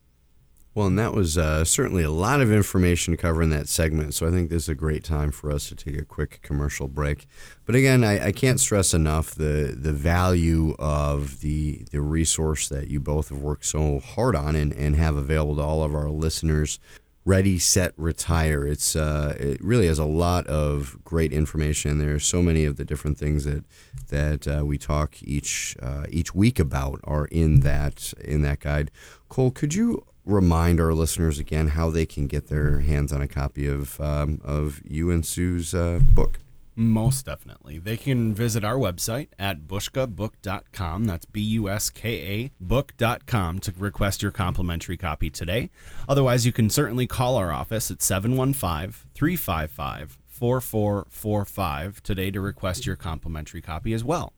Well, 0.79 0.87
and 0.87 0.99
that 1.01 1.12
was 1.12 1.37
uh, 1.37 1.64
certainly 1.64 2.05
a 2.05 2.11
lot 2.11 2.41
of 2.41 2.53
information 2.53 3.12
to 3.12 3.17
cover 3.17 3.43
in 3.43 3.51
that 3.51 3.69
segment. 3.69 4.14
So 4.14 4.29
I 4.29 4.31
think 4.31 4.49
this 4.49 4.62
is 4.62 4.69
a 4.69 4.77
great 4.77 5.03
time 5.03 5.33
for 5.33 5.51
us 5.51 5.69
to 5.71 5.75
take 5.75 5.99
a 5.99 6.05
quick 6.05 6.38
commercial 6.41 6.87
break. 6.87 7.27
But 7.67 7.75
again, 7.75 8.05
I, 8.05 8.27
I 8.27 8.31
can't 8.31 8.61
stress 8.61 8.95
enough 8.95 9.35
the 9.35 9.77
the 9.77 9.93
value 9.93 10.77
of 10.79 11.41
the 11.41 11.85
the 11.91 12.01
resource 12.01 12.69
that 12.69 12.87
you 12.87 13.01
both 13.01 13.31
have 13.31 13.41
worked 13.41 13.64
so 13.64 13.99
hard 13.99 14.37
on 14.37 14.55
and, 14.55 14.73
and 14.73 14.95
have 14.95 15.17
available 15.17 15.57
to 15.57 15.62
all 15.62 15.83
of 15.83 15.97
our 15.97 16.11
listeners. 16.11 16.79
Ready, 17.25 17.59
set, 17.59 17.93
retire. 17.97 18.64
It's 18.64 18.95
uh, 18.95 19.35
it 19.37 19.61
really 19.61 19.88
has 19.88 19.99
a 19.99 20.05
lot 20.05 20.47
of 20.47 20.97
great 21.03 21.33
information. 21.33 21.99
There 21.99 22.14
are 22.14 22.21
so 22.21 22.41
many 22.41 22.64
of 22.64 22.77
the 22.77 22.85
different 22.85 23.19
things 23.19 23.45
that 23.47 23.64
that 24.11 24.47
uh, 24.47 24.64
we 24.64 24.79
talk 24.79 25.21
each 25.25 25.77
uh, 25.83 26.05
each 26.09 26.37
week 26.37 26.61
about 26.61 27.01
are 27.03 27.27
in 27.33 27.61
that 27.61 28.14
in 28.23 28.43
that 28.43 28.61
guide. 28.61 28.93
Cole, 29.29 29.51
could 29.51 29.75
you 29.75 30.05
remind 30.29 30.79
our 30.81 30.93
listeners 30.93 31.38
again 31.38 31.69
how 31.69 31.91
they 31.91 32.07
can 32.07 32.27
get 32.27 32.49
their 32.49 32.81
hands 32.81 33.12
on 33.12 33.21
a 33.21 33.29
copy 33.29 33.67
of 33.67 34.01
um, 34.01 34.41
of 34.45 34.81
you 34.85 35.11
and 35.11 35.25
Sue's 35.25 35.75
uh, 35.75 36.01
book? 36.14 36.38
Most 36.77 37.27
definitely. 37.27 37.79
They 37.79 37.97
can 37.97 38.33
visit 38.33 38.62
our 38.64 38.77
website 38.77 39.29
at 39.37 39.67
buskabook.com. 39.67 41.07
That's 41.07 41.25
B 41.25 41.41
U 41.41 41.69
S 41.69 41.91
K 41.91 42.11
A 42.11 42.51
book.com 42.61 43.59
to 43.59 43.75
request 43.77 44.23
your 44.23 44.31
complimentary 44.31 44.97
copy 44.97 45.29
today. 45.29 45.71
Otherwise, 46.09 46.47
you 46.47 46.53
can 46.53 46.71
certainly 46.71 47.09
call 47.09 47.35
our 47.35 47.51
office 47.51 47.91
at 47.91 48.01
715 48.01 48.93
355 49.12 50.19
4445 50.29 52.03
today 52.05 52.31
to 52.31 52.41
request 52.41 52.87
your 52.87 52.95
complimentary 52.95 53.61
copy 53.61 53.93
as 53.93 54.05
well. 54.05 54.33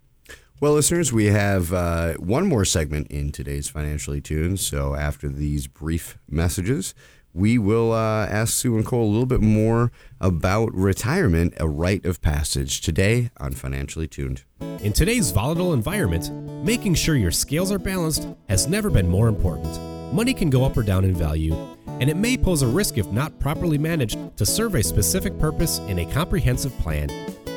Well, 0.60 0.74
listeners, 0.74 1.10
we 1.10 1.24
have 1.26 1.72
uh, 1.72 2.12
one 2.18 2.46
more 2.46 2.66
segment 2.66 3.06
in 3.10 3.32
today's 3.32 3.70
Financially 3.70 4.20
Tuned. 4.20 4.60
So 4.60 4.94
after 4.94 5.30
these 5.30 5.66
brief 5.66 6.18
messages, 6.28 6.94
we 7.32 7.56
will 7.56 7.92
uh, 7.92 8.26
ask 8.26 8.52
Sue 8.52 8.76
and 8.76 8.84
Cole 8.84 9.04
a 9.04 9.10
little 9.10 9.24
bit 9.24 9.40
more 9.40 9.90
about 10.20 10.74
retirement, 10.74 11.54
a 11.58 11.66
rite 11.66 12.04
of 12.04 12.20
passage, 12.20 12.82
today 12.82 13.30
on 13.38 13.52
Financially 13.52 14.06
Tuned. 14.06 14.44
In 14.82 14.92
today's 14.92 15.30
volatile 15.30 15.72
environment, 15.72 16.30
making 16.62 16.94
sure 16.94 17.16
your 17.16 17.30
scales 17.30 17.72
are 17.72 17.78
balanced 17.78 18.28
has 18.50 18.68
never 18.68 18.90
been 18.90 19.08
more 19.08 19.28
important. 19.28 19.80
Money 20.12 20.34
can 20.34 20.50
go 20.50 20.62
up 20.66 20.76
or 20.76 20.82
down 20.82 21.06
in 21.06 21.14
value, 21.14 21.56
and 21.86 22.10
it 22.10 22.18
may 22.18 22.36
pose 22.36 22.60
a 22.60 22.66
risk 22.66 22.98
if 22.98 23.10
not 23.10 23.38
properly 23.38 23.78
managed 23.78 24.18
to 24.36 24.44
serve 24.44 24.74
a 24.74 24.82
specific 24.82 25.38
purpose 25.38 25.78
in 25.88 26.00
a 26.00 26.12
comprehensive 26.12 26.76
plan. 26.80 27.08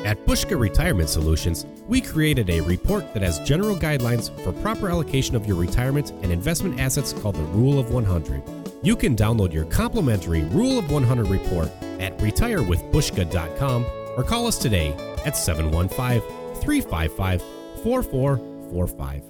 At 0.04 0.26
Buska 0.26 0.60
Retirement 0.60 1.08
Solutions, 1.08 1.64
we 1.88 2.02
created 2.02 2.50
a 2.50 2.60
report 2.60 3.14
that 3.14 3.22
has 3.22 3.40
general 3.40 3.74
guidelines 3.74 4.28
for 4.44 4.52
proper 4.52 4.90
allocation 4.90 5.34
of 5.34 5.46
your 5.46 5.56
retirement 5.56 6.10
and 6.20 6.30
investment 6.30 6.78
assets 6.78 7.14
called 7.14 7.36
the 7.36 7.42
Rule 7.44 7.78
of 7.78 7.90
100. 7.90 8.42
You 8.82 8.96
can 8.96 9.16
download 9.16 9.54
your 9.54 9.64
complimentary 9.64 10.42
Rule 10.44 10.78
of 10.78 10.90
100 10.90 11.28
report 11.28 11.70
at 12.00 12.18
retirewithbuska.com 12.18 13.86
or 14.18 14.22
call 14.22 14.46
us 14.46 14.58
today 14.58 14.92
at 15.24 15.38
715 15.38 16.20
355 16.60 17.42
4445. 17.82 19.22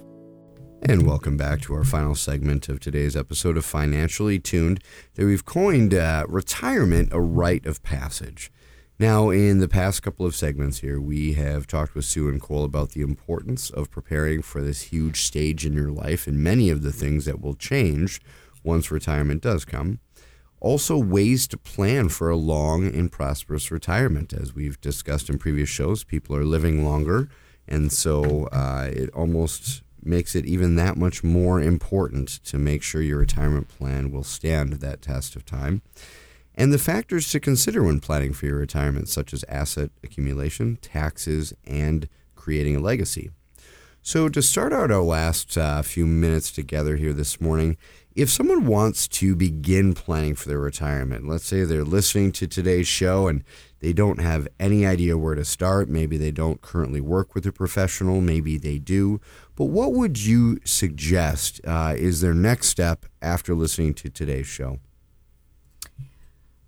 And 0.81 1.07
welcome 1.07 1.37
back 1.37 1.61
to 1.61 1.73
our 1.73 1.85
final 1.85 2.15
segment 2.15 2.67
of 2.67 2.81
today's 2.81 3.15
episode 3.15 3.55
of 3.55 3.63
Financially 3.63 4.39
Tuned 4.39 4.81
that 5.13 5.25
we've 5.25 5.45
coined 5.45 5.93
uh, 5.93 6.25
retirement 6.27 7.13
a 7.13 7.21
rite 7.21 7.65
of 7.65 7.81
passage. 7.81 8.51
Now, 8.97 9.29
in 9.29 9.59
the 9.59 9.67
past 9.67 10.03
couple 10.03 10.25
of 10.25 10.37
segments 10.37 10.79
here, 10.79 11.01
we 11.01 11.33
have 11.33 11.67
talked 11.67 11.95
with 11.95 12.05
Sue 12.05 12.29
and 12.29 12.39
Cole 12.39 12.63
about 12.63 12.91
the 12.91 13.01
importance 13.01 13.69
of 13.69 13.91
preparing 13.91 14.41
for 14.41 14.61
this 14.61 14.83
huge 14.83 15.23
stage 15.23 15.65
in 15.65 15.73
your 15.73 15.91
life 15.91 16.27
and 16.27 16.37
many 16.37 16.69
of 16.69 16.81
the 16.81 16.93
things 16.93 17.25
that 17.25 17.41
will 17.41 17.55
change 17.55 18.21
once 18.63 18.91
retirement 18.91 19.41
does 19.41 19.65
come. 19.65 19.99
Also, 20.61 20.97
ways 20.97 21.45
to 21.47 21.57
plan 21.57 22.07
for 22.07 22.29
a 22.29 22.37
long 22.37 22.87
and 22.87 23.11
prosperous 23.11 23.69
retirement. 23.69 24.31
As 24.31 24.55
we've 24.55 24.79
discussed 24.79 25.29
in 25.29 25.39
previous 25.39 25.67
shows, 25.67 26.05
people 26.05 26.33
are 26.33 26.45
living 26.45 26.85
longer, 26.85 27.27
and 27.67 27.91
so 27.91 28.45
uh, 28.53 28.89
it 28.93 29.09
almost 29.09 29.83
makes 30.01 30.35
it 30.35 30.45
even 30.45 30.75
that 30.75 30.95
much 30.95 31.21
more 31.21 31.61
important 31.61 32.29
to 32.45 32.57
make 32.57 32.81
sure 32.81 33.01
your 33.01 33.19
retirement 33.19 33.67
plan 33.67 34.09
will 34.09 34.23
stand 34.23 34.71
that 34.73 35.01
test 35.01 35.35
of 35.35 35.45
time. 35.45 35.81
And 36.55 36.71
the 36.71 36.79
factors 36.79 37.29
to 37.31 37.39
consider 37.39 37.83
when 37.83 37.99
planning 37.99 38.31
for 38.33 38.45
your 38.45 38.57
retirement, 38.57 39.09
such 39.09 39.33
as 39.33 39.43
asset 39.49 39.91
accumulation, 40.03 40.77
taxes, 40.81 41.53
and 41.65 42.07
creating 42.35 42.77
a 42.77 42.79
legacy. 42.79 43.29
So, 44.01 44.29
to 44.29 44.41
start 44.41 44.71
out 44.71 44.91
our 44.91 45.01
last 45.01 45.57
uh, 45.57 45.81
few 45.81 46.05
minutes 46.05 46.51
together 46.51 46.95
here 46.95 47.11
this 47.11 47.41
morning, 47.41 47.75
if 48.15 48.29
someone 48.29 48.67
wants 48.67 49.07
to 49.07 49.35
begin 49.35 49.93
planning 49.93 50.35
for 50.35 50.47
their 50.47 50.59
retirement, 50.59 51.27
let's 51.27 51.45
say 51.47 51.63
they're 51.63 51.83
listening 51.83 52.31
to 52.33 52.47
today's 52.47 52.87
show 52.87 53.27
and 53.27 53.43
they 53.79 53.93
don't 53.93 54.21
have 54.21 54.47
any 54.59 54.85
idea 54.85 55.17
where 55.17 55.33
to 55.33 55.43
start, 55.43 55.89
maybe 55.89 56.17
they 56.17 56.31
don't 56.31 56.61
currently 56.61 57.01
work 57.01 57.33
with 57.33 57.47
a 57.47 57.51
professional, 57.51 58.21
maybe 58.21 58.57
they 58.59 58.77
do, 58.77 59.19
but 59.55 59.65
what 59.65 59.91
would 59.91 60.23
you 60.23 60.59
suggest 60.63 61.59
uh, 61.65 61.95
is 61.97 62.21
their 62.21 62.35
next 62.35 62.67
step 62.67 63.07
after 63.23 63.55
listening 63.55 63.95
to 63.95 64.09
today's 64.09 64.47
show? 64.47 64.79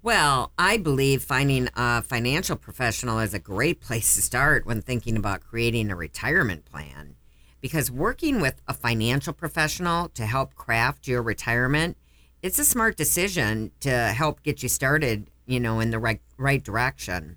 Well, 0.08 0.54
I 0.58 0.78
believe 0.78 1.22
finding 1.22 1.68
a 1.76 2.02
financial 2.02 2.56
professional 2.56 3.20
is 3.20 3.34
a 3.34 3.40
great 3.40 3.82
place 3.88 4.16
to 4.16 4.22
start 4.22 4.66
when 4.66 4.82
thinking 4.82 5.18
about 5.18 5.42
creating 5.42 5.92
a 5.92 5.98
retirement 5.98 6.64
plan. 6.64 7.18
Because 7.60 7.92
working 7.92 8.40
with 8.40 8.62
a 8.70 8.74
financial 8.74 9.34
professional 9.34 10.08
to 10.14 10.26
help 10.26 10.56
craft 10.56 11.10
your 11.10 11.22
retirement 11.22 11.98
it's 12.42 12.58
a 12.58 12.64
smart 12.64 12.96
decision 12.96 13.72
to 13.82 13.92
help 13.92 14.44
get 14.44 14.64
you 14.64 14.70
started 14.70 15.30
you 15.46 15.60
know 15.60 15.82
in 15.82 15.92
the 15.92 16.00
right 16.00 16.22
right 16.38 16.64
direction. 16.64 17.36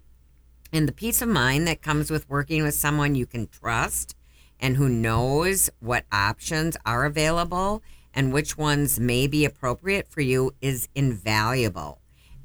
And 0.73 0.87
the 0.87 0.93
peace 0.93 1.21
of 1.21 1.29
mind 1.29 1.67
that 1.67 1.83
comes 1.83 2.09
with 2.09 2.31
working 2.31 2.63
with 2.63 2.75
someone 2.75 3.17
you 3.17 3.27
can 3.27 3.49
trust 3.49 4.15
and 4.61 4.77
who 4.77 4.89
knows 4.89 5.71
what 5.81 6.05
options 6.13 6.77
are 6.87 7.05
available 7.05 7.83
and 8.15 8.33
which 8.33 8.57
ones 8.57 9.01
may 9.01 9.27
be 9.27 9.45
appropriate 9.45 10.07
for 10.07 10.21
you 10.21 10.53
is 10.61 10.89
invaluable 10.95 12.01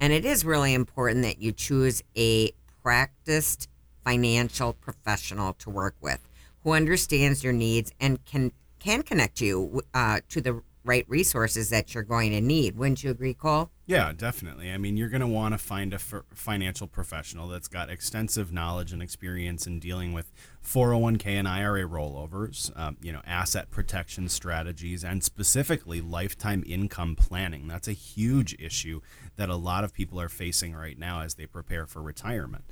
and 0.05 0.13
it 0.13 0.23
is 0.23 0.45
really 0.45 0.75
important 0.75 1.23
that 1.23 1.41
you 1.41 1.51
choose 1.51 2.03
a 2.15 2.51
practiced 2.83 3.67
financial 4.03 4.71
professional 4.71 5.53
to 5.53 5.71
work 5.71 5.95
with 5.99 6.19
who 6.63 6.73
understands 6.73 7.43
your 7.43 7.53
needs 7.53 7.91
and 7.99 8.23
can 8.23 8.51
can 8.77 9.01
connect 9.01 9.41
you 9.41 9.81
uh, 9.95 10.19
to 10.29 10.41
the 10.41 10.61
right 10.85 11.05
resources 11.09 11.69
that 11.71 11.93
you're 11.93 12.03
going 12.03 12.31
to 12.31 12.41
need. 12.41 12.77
Wouldn't 12.77 13.03
you 13.03 13.11
agree, 13.11 13.33
Cole? 13.33 13.71
Yeah, 13.87 14.13
definitely. 14.13 14.71
I 14.71 14.77
mean, 14.77 14.97
you're 14.97 15.09
going 15.09 15.21
to 15.21 15.27
want 15.27 15.53
to 15.53 15.57
find 15.57 15.93
a 15.93 15.97
f- 15.97 16.23
financial 16.33 16.87
professional 16.87 17.47
that's 17.47 17.67
got 17.67 17.89
extensive 17.89 18.51
knowledge 18.51 18.91
and 18.91 19.01
experience 19.01 19.67
in 19.67 19.79
dealing 19.79 20.13
with 20.13 20.31
401k 20.63 21.27
and 21.27 21.47
IRA 21.47 21.83
rollovers, 21.83 22.75
um, 22.79 22.97
you 23.01 23.11
know, 23.11 23.21
asset 23.25 23.69
protection 23.69 24.29
strategies, 24.29 25.03
and 25.03 25.23
specifically 25.23 26.01
lifetime 26.01 26.63
income 26.65 27.15
planning. 27.15 27.67
That's 27.67 27.87
a 27.87 27.93
huge 27.93 28.55
issue 28.59 29.01
that 29.35 29.49
a 29.49 29.55
lot 29.55 29.83
of 29.83 29.93
people 29.93 30.19
are 30.19 30.29
facing 30.29 30.73
right 30.73 30.97
now 30.97 31.21
as 31.21 31.35
they 31.35 31.45
prepare 31.45 31.85
for 31.85 32.01
retirement. 32.01 32.63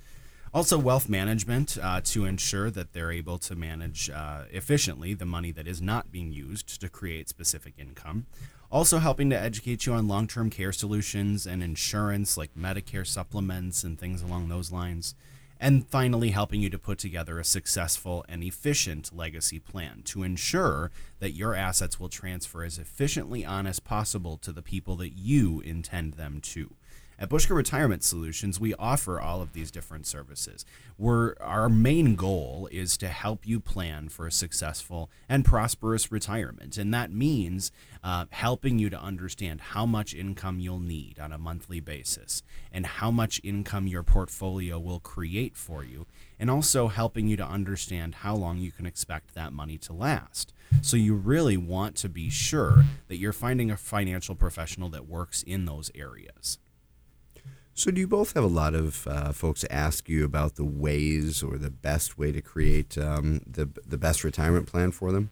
Also, 0.54 0.78
wealth 0.78 1.10
management 1.10 1.80
uh, 1.82 2.00
to 2.04 2.26
ensure 2.26 2.70
that 2.70 2.94
they're 2.94 3.12
able 3.12 3.39
to 3.39 3.56
manage 3.56 4.12
uh, 4.12 4.44
efficiently 4.52 5.16
the 5.16 5.26
money 5.26 5.52
that 5.52 5.68
is 5.68 5.82
not 5.82 6.12
being 6.12 6.32
used 6.32 6.80
to 6.80 6.88
create 6.88 7.28
specific 7.28 7.74
income. 7.80 8.28
Also, 8.72 9.00
helping 9.00 9.32
to 9.32 9.39
educate 9.39 9.88
you 9.88 9.94
on 9.94 10.08
long 10.08 10.28
term 10.28 10.52
care 10.52 10.72
solutions 10.72 11.48
and 11.48 11.63
insurance 11.63 12.38
like 12.38 12.54
Medicare 12.54 13.06
supplements 13.06 13.84
and 13.84 14.00
things 14.00 14.22
along 14.22 14.50
those 14.50 14.72
lines. 14.72 15.16
And 15.60 15.88
finally, 15.88 16.30
helping 16.30 16.62
you 16.62 16.70
to 16.70 16.78
put 16.78 17.00
together 17.00 17.39
a 17.39 17.44
successful 17.44 18.24
and 18.30 18.44
efficient 18.44 19.16
legacy 19.16 19.58
plan 19.58 20.02
to 20.06 20.22
ensure 20.22 20.92
that 21.20 21.32
your 21.32 21.56
assets 21.56 22.00
will 22.00 22.10
transfer 22.10 22.63
as 22.63 22.78
efficiently 22.78 23.44
on 23.44 23.66
as 23.66 23.80
possible 23.80 24.38
to 24.38 24.52
the 24.52 24.62
people 24.62 24.98
that 24.98 25.18
you 25.18 25.62
intend 25.62 26.13
them 26.13 26.42
to. 26.42 26.76
At 27.23 27.29
Buska 27.29 27.55
Retirement 27.55 28.03
Solutions, 28.03 28.59
we 28.59 28.73
offer 28.73 29.17
all 29.17 29.41
of 29.41 29.53
these 29.53 29.71
different 29.71 30.05
services. 30.05 30.65
We're, 30.97 31.36
our 31.39 31.69
main 31.69 32.15
goal 32.15 32.67
is 32.69 32.97
to 32.97 33.07
help 33.07 33.47
you 33.47 33.62
plan 33.62 34.09
for 34.09 34.27
a 34.27 34.31
successful 34.31 35.09
and 35.29 35.45
prosperous 35.45 36.12
retirement. 36.12 36.77
And 36.77 36.93
that 36.93 37.13
means 37.13 37.71
uh, 38.03 38.25
helping 38.31 38.77
you 38.77 38.89
to 38.89 38.99
understand 38.99 39.62
how 39.62 39.86
much 39.86 40.13
income 40.13 40.59
you'll 40.59 40.81
need 40.81 41.17
on 41.17 41.31
a 41.31 41.38
monthly 41.38 41.79
basis 41.79 42.43
and 42.73 42.86
how 42.86 43.09
much 43.09 43.39
income 43.41 43.88
your 43.88 44.03
portfolio 44.03 44.77
will 44.77 44.99
create 44.99 45.55
for 45.55 45.81
you, 45.81 46.05
and 46.38 46.51
also 46.51 46.89
helping 46.89 47.29
you 47.29 47.38
to 47.38 47.45
understand 47.45 48.15
how 48.15 48.36
long 48.36 48.57
you 48.57 48.73
can 48.73 48.86
expect 48.86 49.33
that 49.33 49.53
money 49.53 49.77
to 49.77 49.93
last. 49.93 50.51
So 50.81 50.97
you 50.97 51.15
really 51.15 51.55
want 51.55 51.95
to 51.97 52.09
be 52.09 52.29
sure 52.29 52.83
that 53.07 53.15
you're 53.15 53.31
finding 53.31 53.71
a 53.71 53.77
financial 53.77 54.36
professional 54.36 54.89
that 54.89 55.07
works 55.07 55.41
in 55.41 55.63
those 55.63 55.89
areas. 55.95 56.59
So, 57.75 57.89
do 57.89 57.99
you 57.99 58.07
both 58.07 58.36
have 58.36 58.43
a 58.43 58.47
lot 58.47 58.75
of 58.75 59.07
uh, 59.07 59.31
folks 59.31 59.65
ask 59.71 60.07
you 60.07 60.23
about 60.23 60.55
the 60.55 60.63
ways 60.63 61.41
or 61.41 61.57
the 61.57 61.71
best 61.71 62.19
way 62.19 62.31
to 62.31 62.39
create 62.39 62.99
um, 62.99 63.41
the 63.47 63.67
the 63.86 63.97
best 63.97 64.23
retirement 64.23 64.67
plan 64.67 64.91
for 64.91 65.12
them? 65.12 65.31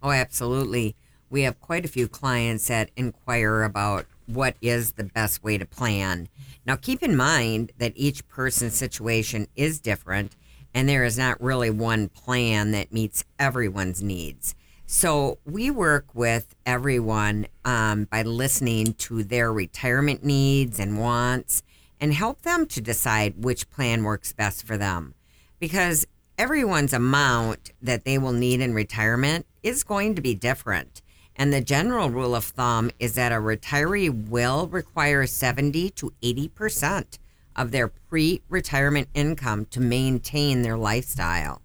Oh, 0.00 0.12
absolutely. 0.12 0.94
We 1.30 1.42
have 1.42 1.60
quite 1.60 1.84
a 1.84 1.88
few 1.88 2.06
clients 2.06 2.68
that 2.68 2.90
inquire 2.96 3.64
about 3.64 4.06
what 4.26 4.54
is 4.62 4.92
the 4.92 5.04
best 5.04 5.42
way 5.42 5.58
to 5.58 5.66
plan. 5.66 6.28
Now, 6.64 6.76
keep 6.76 7.02
in 7.02 7.16
mind 7.16 7.72
that 7.78 7.92
each 7.96 8.26
person's 8.28 8.74
situation 8.74 9.48
is 9.56 9.80
different, 9.80 10.36
and 10.72 10.88
there 10.88 11.04
is 11.04 11.18
not 11.18 11.42
really 11.42 11.70
one 11.70 12.08
plan 12.08 12.70
that 12.70 12.92
meets 12.92 13.24
everyone's 13.36 14.00
needs. 14.00 14.54
So, 14.86 15.38
we 15.44 15.72
work 15.72 16.06
with 16.14 16.54
everyone 16.64 17.48
um, 17.64 18.04
by 18.04 18.22
listening 18.22 18.94
to 18.94 19.24
their 19.24 19.52
retirement 19.52 20.24
needs 20.24 20.78
and 20.78 20.96
wants 20.96 21.64
and 22.00 22.14
help 22.14 22.42
them 22.42 22.66
to 22.66 22.80
decide 22.80 23.44
which 23.44 23.70
plan 23.70 24.02
works 24.02 24.32
best 24.32 24.66
for 24.66 24.76
them. 24.76 25.14
Because 25.58 26.06
everyone's 26.38 26.94
amount 26.94 27.70
that 27.82 28.04
they 28.04 28.16
will 28.16 28.32
need 28.32 28.60
in 28.60 28.74
retirement 28.74 29.46
is 29.62 29.84
going 29.84 30.14
to 30.14 30.22
be 30.22 30.34
different. 30.34 31.02
And 31.36 31.52
the 31.52 31.60
general 31.60 32.10
rule 32.10 32.34
of 32.34 32.44
thumb 32.44 32.90
is 32.98 33.14
that 33.14 33.32
a 33.32 33.36
retiree 33.36 34.28
will 34.28 34.66
require 34.68 35.26
70 35.26 35.90
to 35.90 36.12
80% 36.22 37.18
of 37.56 37.70
their 37.70 37.88
pre 37.88 38.42
retirement 38.48 39.08
income 39.14 39.66
to 39.66 39.80
maintain 39.80 40.62
their 40.62 40.76
lifestyle. 40.76 41.62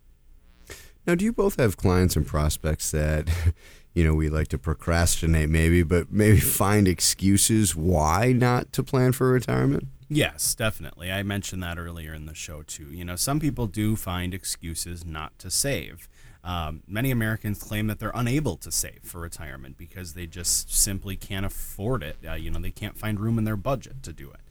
Now, 1.07 1.15
do 1.15 1.23
you 1.23 1.31
both 1.31 1.57
have 1.57 1.77
clients 1.77 2.15
and 2.15 2.25
prospects 2.25 2.91
that, 2.91 3.29
you 3.93 4.03
know, 4.03 4.13
we 4.13 4.29
like 4.29 4.47
to 4.49 4.57
procrastinate 4.57 5.49
maybe, 5.49 5.83
but 5.83 6.11
maybe 6.11 6.39
find 6.39 6.87
excuses 6.87 7.75
why 7.75 8.33
not 8.33 8.73
to 8.73 8.83
plan 8.83 9.11
for 9.11 9.29
retirement? 9.29 9.87
Yes, 10.07 10.53
definitely. 10.53 11.11
I 11.11 11.23
mentioned 11.23 11.63
that 11.63 11.79
earlier 11.79 12.13
in 12.13 12.25
the 12.25 12.35
show, 12.35 12.61
too. 12.61 12.91
You 12.91 13.03
know, 13.05 13.15
some 13.15 13.39
people 13.39 13.65
do 13.65 13.95
find 13.95 14.33
excuses 14.33 15.03
not 15.03 15.37
to 15.39 15.49
save. 15.49 16.07
Um, 16.43 16.83
many 16.87 17.09
Americans 17.09 17.63
claim 17.63 17.87
that 17.87 17.97
they're 17.97 18.11
unable 18.13 18.55
to 18.57 18.71
save 18.71 18.99
for 19.01 19.19
retirement 19.19 19.77
because 19.77 20.13
they 20.13 20.27
just 20.27 20.71
simply 20.71 21.15
can't 21.15 21.45
afford 21.45 22.03
it. 22.03 22.17
Uh, 22.27 22.33
you 22.33 22.51
know, 22.51 22.59
they 22.59 22.69
can't 22.69 22.99
find 22.99 23.19
room 23.19 23.39
in 23.39 23.45
their 23.45 23.57
budget 23.57 24.03
to 24.03 24.13
do 24.13 24.29
it. 24.29 24.41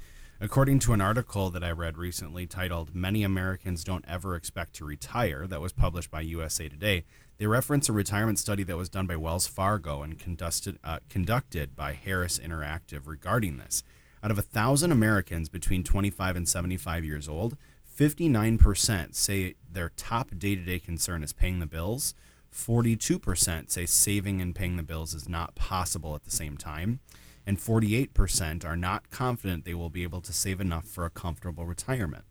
According 0.40 0.80
to 0.80 0.92
an 0.92 1.00
article 1.00 1.50
that 1.50 1.62
I 1.62 1.70
read 1.70 1.96
recently 1.96 2.48
titled 2.48 2.92
Many 2.92 3.22
Americans 3.22 3.84
Don't 3.84 4.04
Ever 4.08 4.34
Expect 4.34 4.74
to 4.74 4.84
Retire, 4.84 5.46
that 5.46 5.60
was 5.60 5.72
published 5.72 6.10
by 6.10 6.22
USA 6.22 6.68
Today, 6.68 7.04
they 7.38 7.46
reference 7.46 7.88
a 7.88 7.92
retirement 7.92 8.40
study 8.40 8.64
that 8.64 8.76
was 8.76 8.88
done 8.88 9.06
by 9.06 9.14
Wells 9.14 9.46
Fargo 9.46 10.02
and 10.02 10.18
conducted, 10.18 10.80
uh, 10.82 10.98
conducted 11.08 11.76
by 11.76 11.92
Harris 11.92 12.40
Interactive 12.40 13.06
regarding 13.06 13.58
this. 13.58 13.84
Out 14.24 14.30
of 14.30 14.38
1,000 14.38 14.90
Americans 14.90 15.50
between 15.50 15.84
25 15.84 16.34
and 16.34 16.48
75 16.48 17.04
years 17.04 17.28
old, 17.28 17.58
59% 17.94 19.14
say 19.14 19.54
their 19.70 19.90
top 19.98 20.30
day 20.38 20.56
to 20.56 20.62
day 20.62 20.78
concern 20.78 21.22
is 21.22 21.34
paying 21.34 21.58
the 21.58 21.66
bills. 21.66 22.14
42% 22.50 23.70
say 23.70 23.84
saving 23.84 24.40
and 24.40 24.54
paying 24.54 24.78
the 24.78 24.82
bills 24.82 25.12
is 25.12 25.28
not 25.28 25.54
possible 25.54 26.14
at 26.14 26.24
the 26.24 26.30
same 26.30 26.56
time. 26.56 27.00
And 27.46 27.58
48% 27.58 28.64
are 28.64 28.78
not 28.78 29.10
confident 29.10 29.66
they 29.66 29.74
will 29.74 29.90
be 29.90 30.04
able 30.04 30.22
to 30.22 30.32
save 30.32 30.58
enough 30.58 30.86
for 30.86 31.04
a 31.04 31.10
comfortable 31.10 31.66
retirement. 31.66 32.24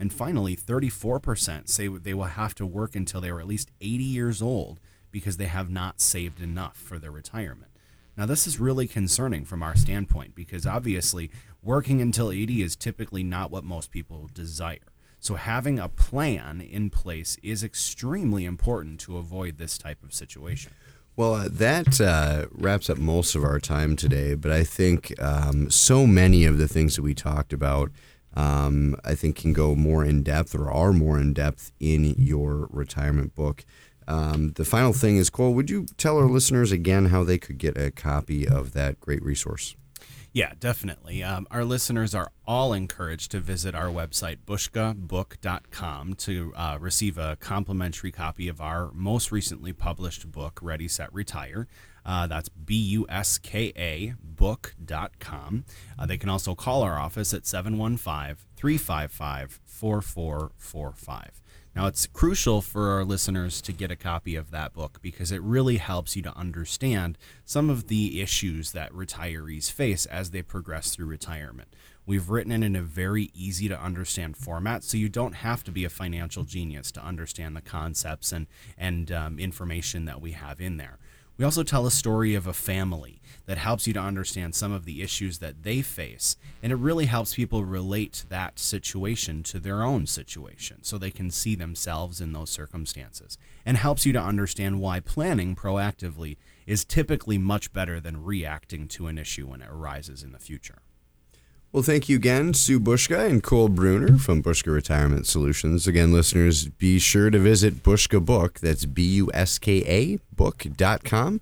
And 0.00 0.12
finally, 0.12 0.56
34% 0.56 1.68
say 1.68 1.86
they 1.86 2.12
will 2.12 2.24
have 2.24 2.56
to 2.56 2.66
work 2.66 2.96
until 2.96 3.20
they 3.20 3.30
are 3.30 3.38
at 3.38 3.46
least 3.46 3.70
80 3.80 4.02
years 4.02 4.42
old 4.42 4.80
because 5.12 5.36
they 5.36 5.46
have 5.46 5.70
not 5.70 6.00
saved 6.00 6.42
enough 6.42 6.76
for 6.76 6.98
their 6.98 7.12
retirement. 7.12 7.70
Now, 8.16 8.24
this 8.24 8.46
is 8.46 8.58
really 8.58 8.86
concerning 8.86 9.44
from 9.44 9.62
our 9.62 9.76
standpoint 9.76 10.34
because 10.34 10.66
obviously 10.66 11.30
working 11.62 12.00
until 12.00 12.30
80 12.30 12.62
is 12.62 12.74
typically 12.74 13.22
not 13.22 13.50
what 13.50 13.62
most 13.62 13.90
people 13.90 14.30
desire. 14.32 14.78
So, 15.20 15.34
having 15.34 15.78
a 15.78 15.88
plan 15.88 16.60
in 16.60 16.88
place 16.88 17.36
is 17.42 17.62
extremely 17.62 18.44
important 18.44 19.00
to 19.00 19.18
avoid 19.18 19.58
this 19.58 19.76
type 19.76 20.02
of 20.02 20.14
situation. 20.14 20.72
Well, 21.16 21.34
uh, 21.34 21.48
that 21.50 21.98
uh, 22.00 22.46
wraps 22.52 22.90
up 22.90 22.98
most 22.98 23.34
of 23.34 23.42
our 23.42 23.58
time 23.58 23.96
today, 23.96 24.34
but 24.34 24.50
I 24.52 24.64
think 24.64 25.14
um, 25.20 25.70
so 25.70 26.06
many 26.06 26.44
of 26.44 26.58
the 26.58 26.68
things 26.68 26.96
that 26.96 27.02
we 27.02 27.14
talked 27.14 27.54
about, 27.54 27.90
um, 28.34 28.96
I 29.02 29.14
think, 29.14 29.36
can 29.36 29.54
go 29.54 29.74
more 29.74 30.04
in 30.04 30.22
depth 30.22 30.54
or 30.54 30.70
are 30.70 30.92
more 30.92 31.18
in 31.18 31.32
depth 31.32 31.72
in 31.80 32.14
your 32.18 32.68
retirement 32.70 33.34
book. 33.34 33.64
Um, 34.08 34.52
the 34.52 34.64
final 34.64 34.92
thing 34.92 35.16
is, 35.16 35.30
Cole, 35.30 35.54
would 35.54 35.70
you 35.70 35.86
tell 35.96 36.16
our 36.16 36.28
listeners 36.28 36.72
again 36.72 37.06
how 37.06 37.24
they 37.24 37.38
could 37.38 37.58
get 37.58 37.76
a 37.76 37.90
copy 37.90 38.46
of 38.46 38.72
that 38.72 39.00
great 39.00 39.22
resource? 39.22 39.74
Yeah, 40.36 40.52
definitely. 40.60 41.22
Um, 41.22 41.46
our 41.50 41.64
listeners 41.64 42.14
are 42.14 42.30
all 42.46 42.74
encouraged 42.74 43.30
to 43.30 43.40
visit 43.40 43.74
our 43.74 43.86
website, 43.86 44.40
buskabook.com, 44.46 46.14
to 46.14 46.52
uh, 46.54 46.76
receive 46.78 47.16
a 47.16 47.36
complimentary 47.36 48.12
copy 48.12 48.46
of 48.46 48.60
our 48.60 48.90
most 48.92 49.32
recently 49.32 49.72
published 49.72 50.30
book, 50.30 50.60
Ready, 50.60 50.88
Set, 50.88 51.10
Retire. 51.14 51.66
Uh, 52.04 52.26
that's 52.26 52.50
B 52.50 52.76
U 52.76 53.06
S 53.08 53.38
K 53.38 53.72
A 53.76 54.14
book.com. 54.22 55.64
Uh, 55.98 56.04
they 56.04 56.18
can 56.18 56.28
also 56.28 56.54
call 56.54 56.82
our 56.82 56.98
office 56.98 57.32
at 57.32 57.46
715 57.46 58.36
355 58.56 59.60
4445. 59.64 61.42
Now, 61.76 61.88
it's 61.88 62.06
crucial 62.06 62.62
for 62.62 62.88
our 62.92 63.04
listeners 63.04 63.60
to 63.60 63.70
get 63.70 63.90
a 63.90 63.96
copy 63.96 64.34
of 64.34 64.50
that 64.50 64.72
book 64.72 64.98
because 65.02 65.30
it 65.30 65.42
really 65.42 65.76
helps 65.76 66.16
you 66.16 66.22
to 66.22 66.34
understand 66.34 67.18
some 67.44 67.68
of 67.68 67.88
the 67.88 68.22
issues 68.22 68.72
that 68.72 68.90
retirees 68.94 69.70
face 69.70 70.06
as 70.06 70.30
they 70.30 70.40
progress 70.40 70.94
through 70.94 71.04
retirement. 71.04 71.68
We've 72.06 72.30
written 72.30 72.50
it 72.50 72.64
in 72.64 72.76
a 72.76 72.82
very 72.82 73.30
easy 73.34 73.68
to 73.68 73.78
understand 73.78 74.38
format, 74.38 74.84
so 74.84 74.96
you 74.96 75.10
don't 75.10 75.34
have 75.34 75.64
to 75.64 75.70
be 75.70 75.84
a 75.84 75.90
financial 75.90 76.44
genius 76.44 76.90
to 76.92 77.04
understand 77.04 77.54
the 77.54 77.60
concepts 77.60 78.32
and, 78.32 78.46
and 78.78 79.12
um, 79.12 79.38
information 79.38 80.06
that 80.06 80.22
we 80.22 80.32
have 80.32 80.62
in 80.62 80.78
there. 80.78 80.98
We 81.38 81.44
also 81.44 81.62
tell 81.62 81.86
a 81.86 81.90
story 81.90 82.34
of 82.34 82.46
a 82.46 82.54
family 82.54 83.20
that 83.44 83.58
helps 83.58 83.86
you 83.86 83.92
to 83.92 84.00
understand 84.00 84.54
some 84.54 84.72
of 84.72 84.86
the 84.86 85.02
issues 85.02 85.38
that 85.38 85.62
they 85.62 85.82
face. 85.82 86.36
And 86.62 86.72
it 86.72 86.76
really 86.76 87.06
helps 87.06 87.34
people 87.34 87.64
relate 87.64 88.24
that 88.28 88.58
situation 88.58 89.42
to 89.44 89.60
their 89.60 89.82
own 89.82 90.06
situation 90.06 90.82
so 90.82 90.96
they 90.96 91.10
can 91.10 91.30
see 91.30 91.54
themselves 91.54 92.20
in 92.20 92.32
those 92.32 92.50
circumstances 92.50 93.36
and 93.64 93.76
helps 93.76 94.06
you 94.06 94.12
to 94.14 94.20
understand 94.20 94.80
why 94.80 95.00
planning 95.00 95.54
proactively 95.54 96.38
is 96.66 96.84
typically 96.84 97.38
much 97.38 97.72
better 97.72 98.00
than 98.00 98.24
reacting 98.24 98.88
to 98.88 99.06
an 99.06 99.18
issue 99.18 99.46
when 99.46 99.60
it 99.60 99.68
arises 99.70 100.22
in 100.22 100.32
the 100.32 100.38
future. 100.38 100.78
Well, 101.72 101.82
thank 101.82 102.08
you 102.08 102.16
again, 102.16 102.54
Sue 102.54 102.80
Buska 102.80 103.28
and 103.28 103.42
Cole 103.42 103.68
Bruner 103.68 104.16
from 104.16 104.42
Buska 104.42 104.72
Retirement 104.72 105.26
Solutions. 105.26 105.86
Again, 105.86 106.10
listeners, 106.10 106.68
be 106.68 106.98
sure 106.98 107.28
to 107.28 107.38
visit 107.38 107.82
Buska 107.82 108.24
Book. 108.24 108.60
That's 108.60 108.86
B 108.86 109.02
U 109.16 109.30
S 109.34 109.58
K 109.58 109.82
A 109.86 110.18
book.com 110.34 111.40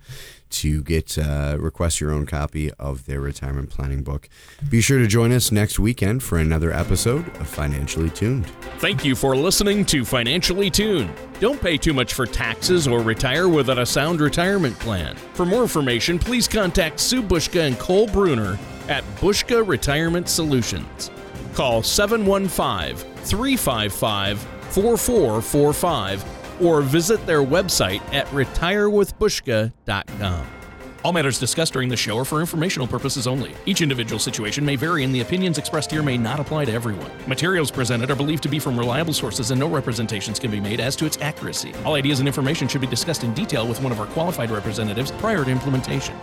to 0.50 0.82
get 0.82 1.18
uh, 1.18 1.56
request 1.58 2.00
your 2.00 2.12
own 2.12 2.26
copy 2.26 2.70
of 2.74 3.06
their 3.06 3.20
retirement 3.20 3.70
planning 3.70 4.02
book. 4.02 4.28
Be 4.70 4.80
sure 4.80 4.98
to 4.98 5.06
join 5.06 5.32
us 5.32 5.50
next 5.50 5.78
weekend 5.78 6.22
for 6.22 6.38
another 6.38 6.72
episode 6.72 7.26
of 7.40 7.48
Financially 7.48 8.10
Tuned. 8.10 8.46
Thank 8.78 9.04
you 9.04 9.16
for 9.16 9.36
listening 9.36 9.84
to 9.86 10.04
Financially 10.04 10.70
Tuned. 10.70 11.12
Don't 11.40 11.60
pay 11.60 11.76
too 11.76 11.92
much 11.92 12.14
for 12.14 12.24
taxes 12.26 12.86
or 12.86 13.00
retire 13.00 13.48
without 13.48 13.78
a 13.78 13.86
sound 13.86 14.20
retirement 14.20 14.78
plan. 14.78 15.16
For 15.34 15.44
more 15.44 15.62
information, 15.62 16.18
please 16.18 16.46
contact 16.46 17.00
Sue 17.00 17.22
Buska 17.22 17.66
and 17.66 17.78
Cole 17.78 18.06
Bruner 18.06 18.58
at 18.88 19.02
Buska 19.16 19.66
Retirement 19.66 20.28
Solutions. 20.28 21.10
Call 21.54 21.82
715 21.82 22.96
355 22.96 24.40
4445 24.40 26.62
or 26.62 26.82
visit 26.82 27.26
their 27.26 27.42
website 27.42 28.00
at 28.12 28.28
retirewithbuska.com. 28.28 30.46
All 31.04 31.12
matters 31.12 31.38
discussed 31.38 31.74
during 31.74 31.90
the 31.90 31.96
show 31.98 32.18
are 32.18 32.24
for 32.24 32.40
informational 32.40 32.86
purposes 32.86 33.26
only. 33.26 33.52
Each 33.66 33.82
individual 33.82 34.18
situation 34.18 34.64
may 34.64 34.74
vary, 34.74 35.04
and 35.04 35.14
the 35.14 35.20
opinions 35.20 35.58
expressed 35.58 35.90
here 35.90 36.02
may 36.02 36.16
not 36.16 36.40
apply 36.40 36.64
to 36.64 36.72
everyone. 36.72 37.10
Materials 37.26 37.70
presented 37.70 38.10
are 38.10 38.16
believed 38.16 38.42
to 38.44 38.48
be 38.48 38.58
from 38.58 38.78
reliable 38.78 39.12
sources, 39.12 39.50
and 39.50 39.60
no 39.60 39.68
representations 39.68 40.38
can 40.38 40.50
be 40.50 40.60
made 40.60 40.80
as 40.80 40.96
to 40.96 41.04
its 41.04 41.18
accuracy. 41.20 41.74
All 41.84 41.92
ideas 41.92 42.20
and 42.20 42.26
information 42.26 42.68
should 42.68 42.80
be 42.80 42.86
discussed 42.86 43.22
in 43.22 43.34
detail 43.34 43.68
with 43.68 43.82
one 43.82 43.92
of 43.92 44.00
our 44.00 44.06
qualified 44.06 44.50
representatives 44.50 45.12
prior 45.12 45.44
to 45.44 45.50
implementation. 45.50 46.16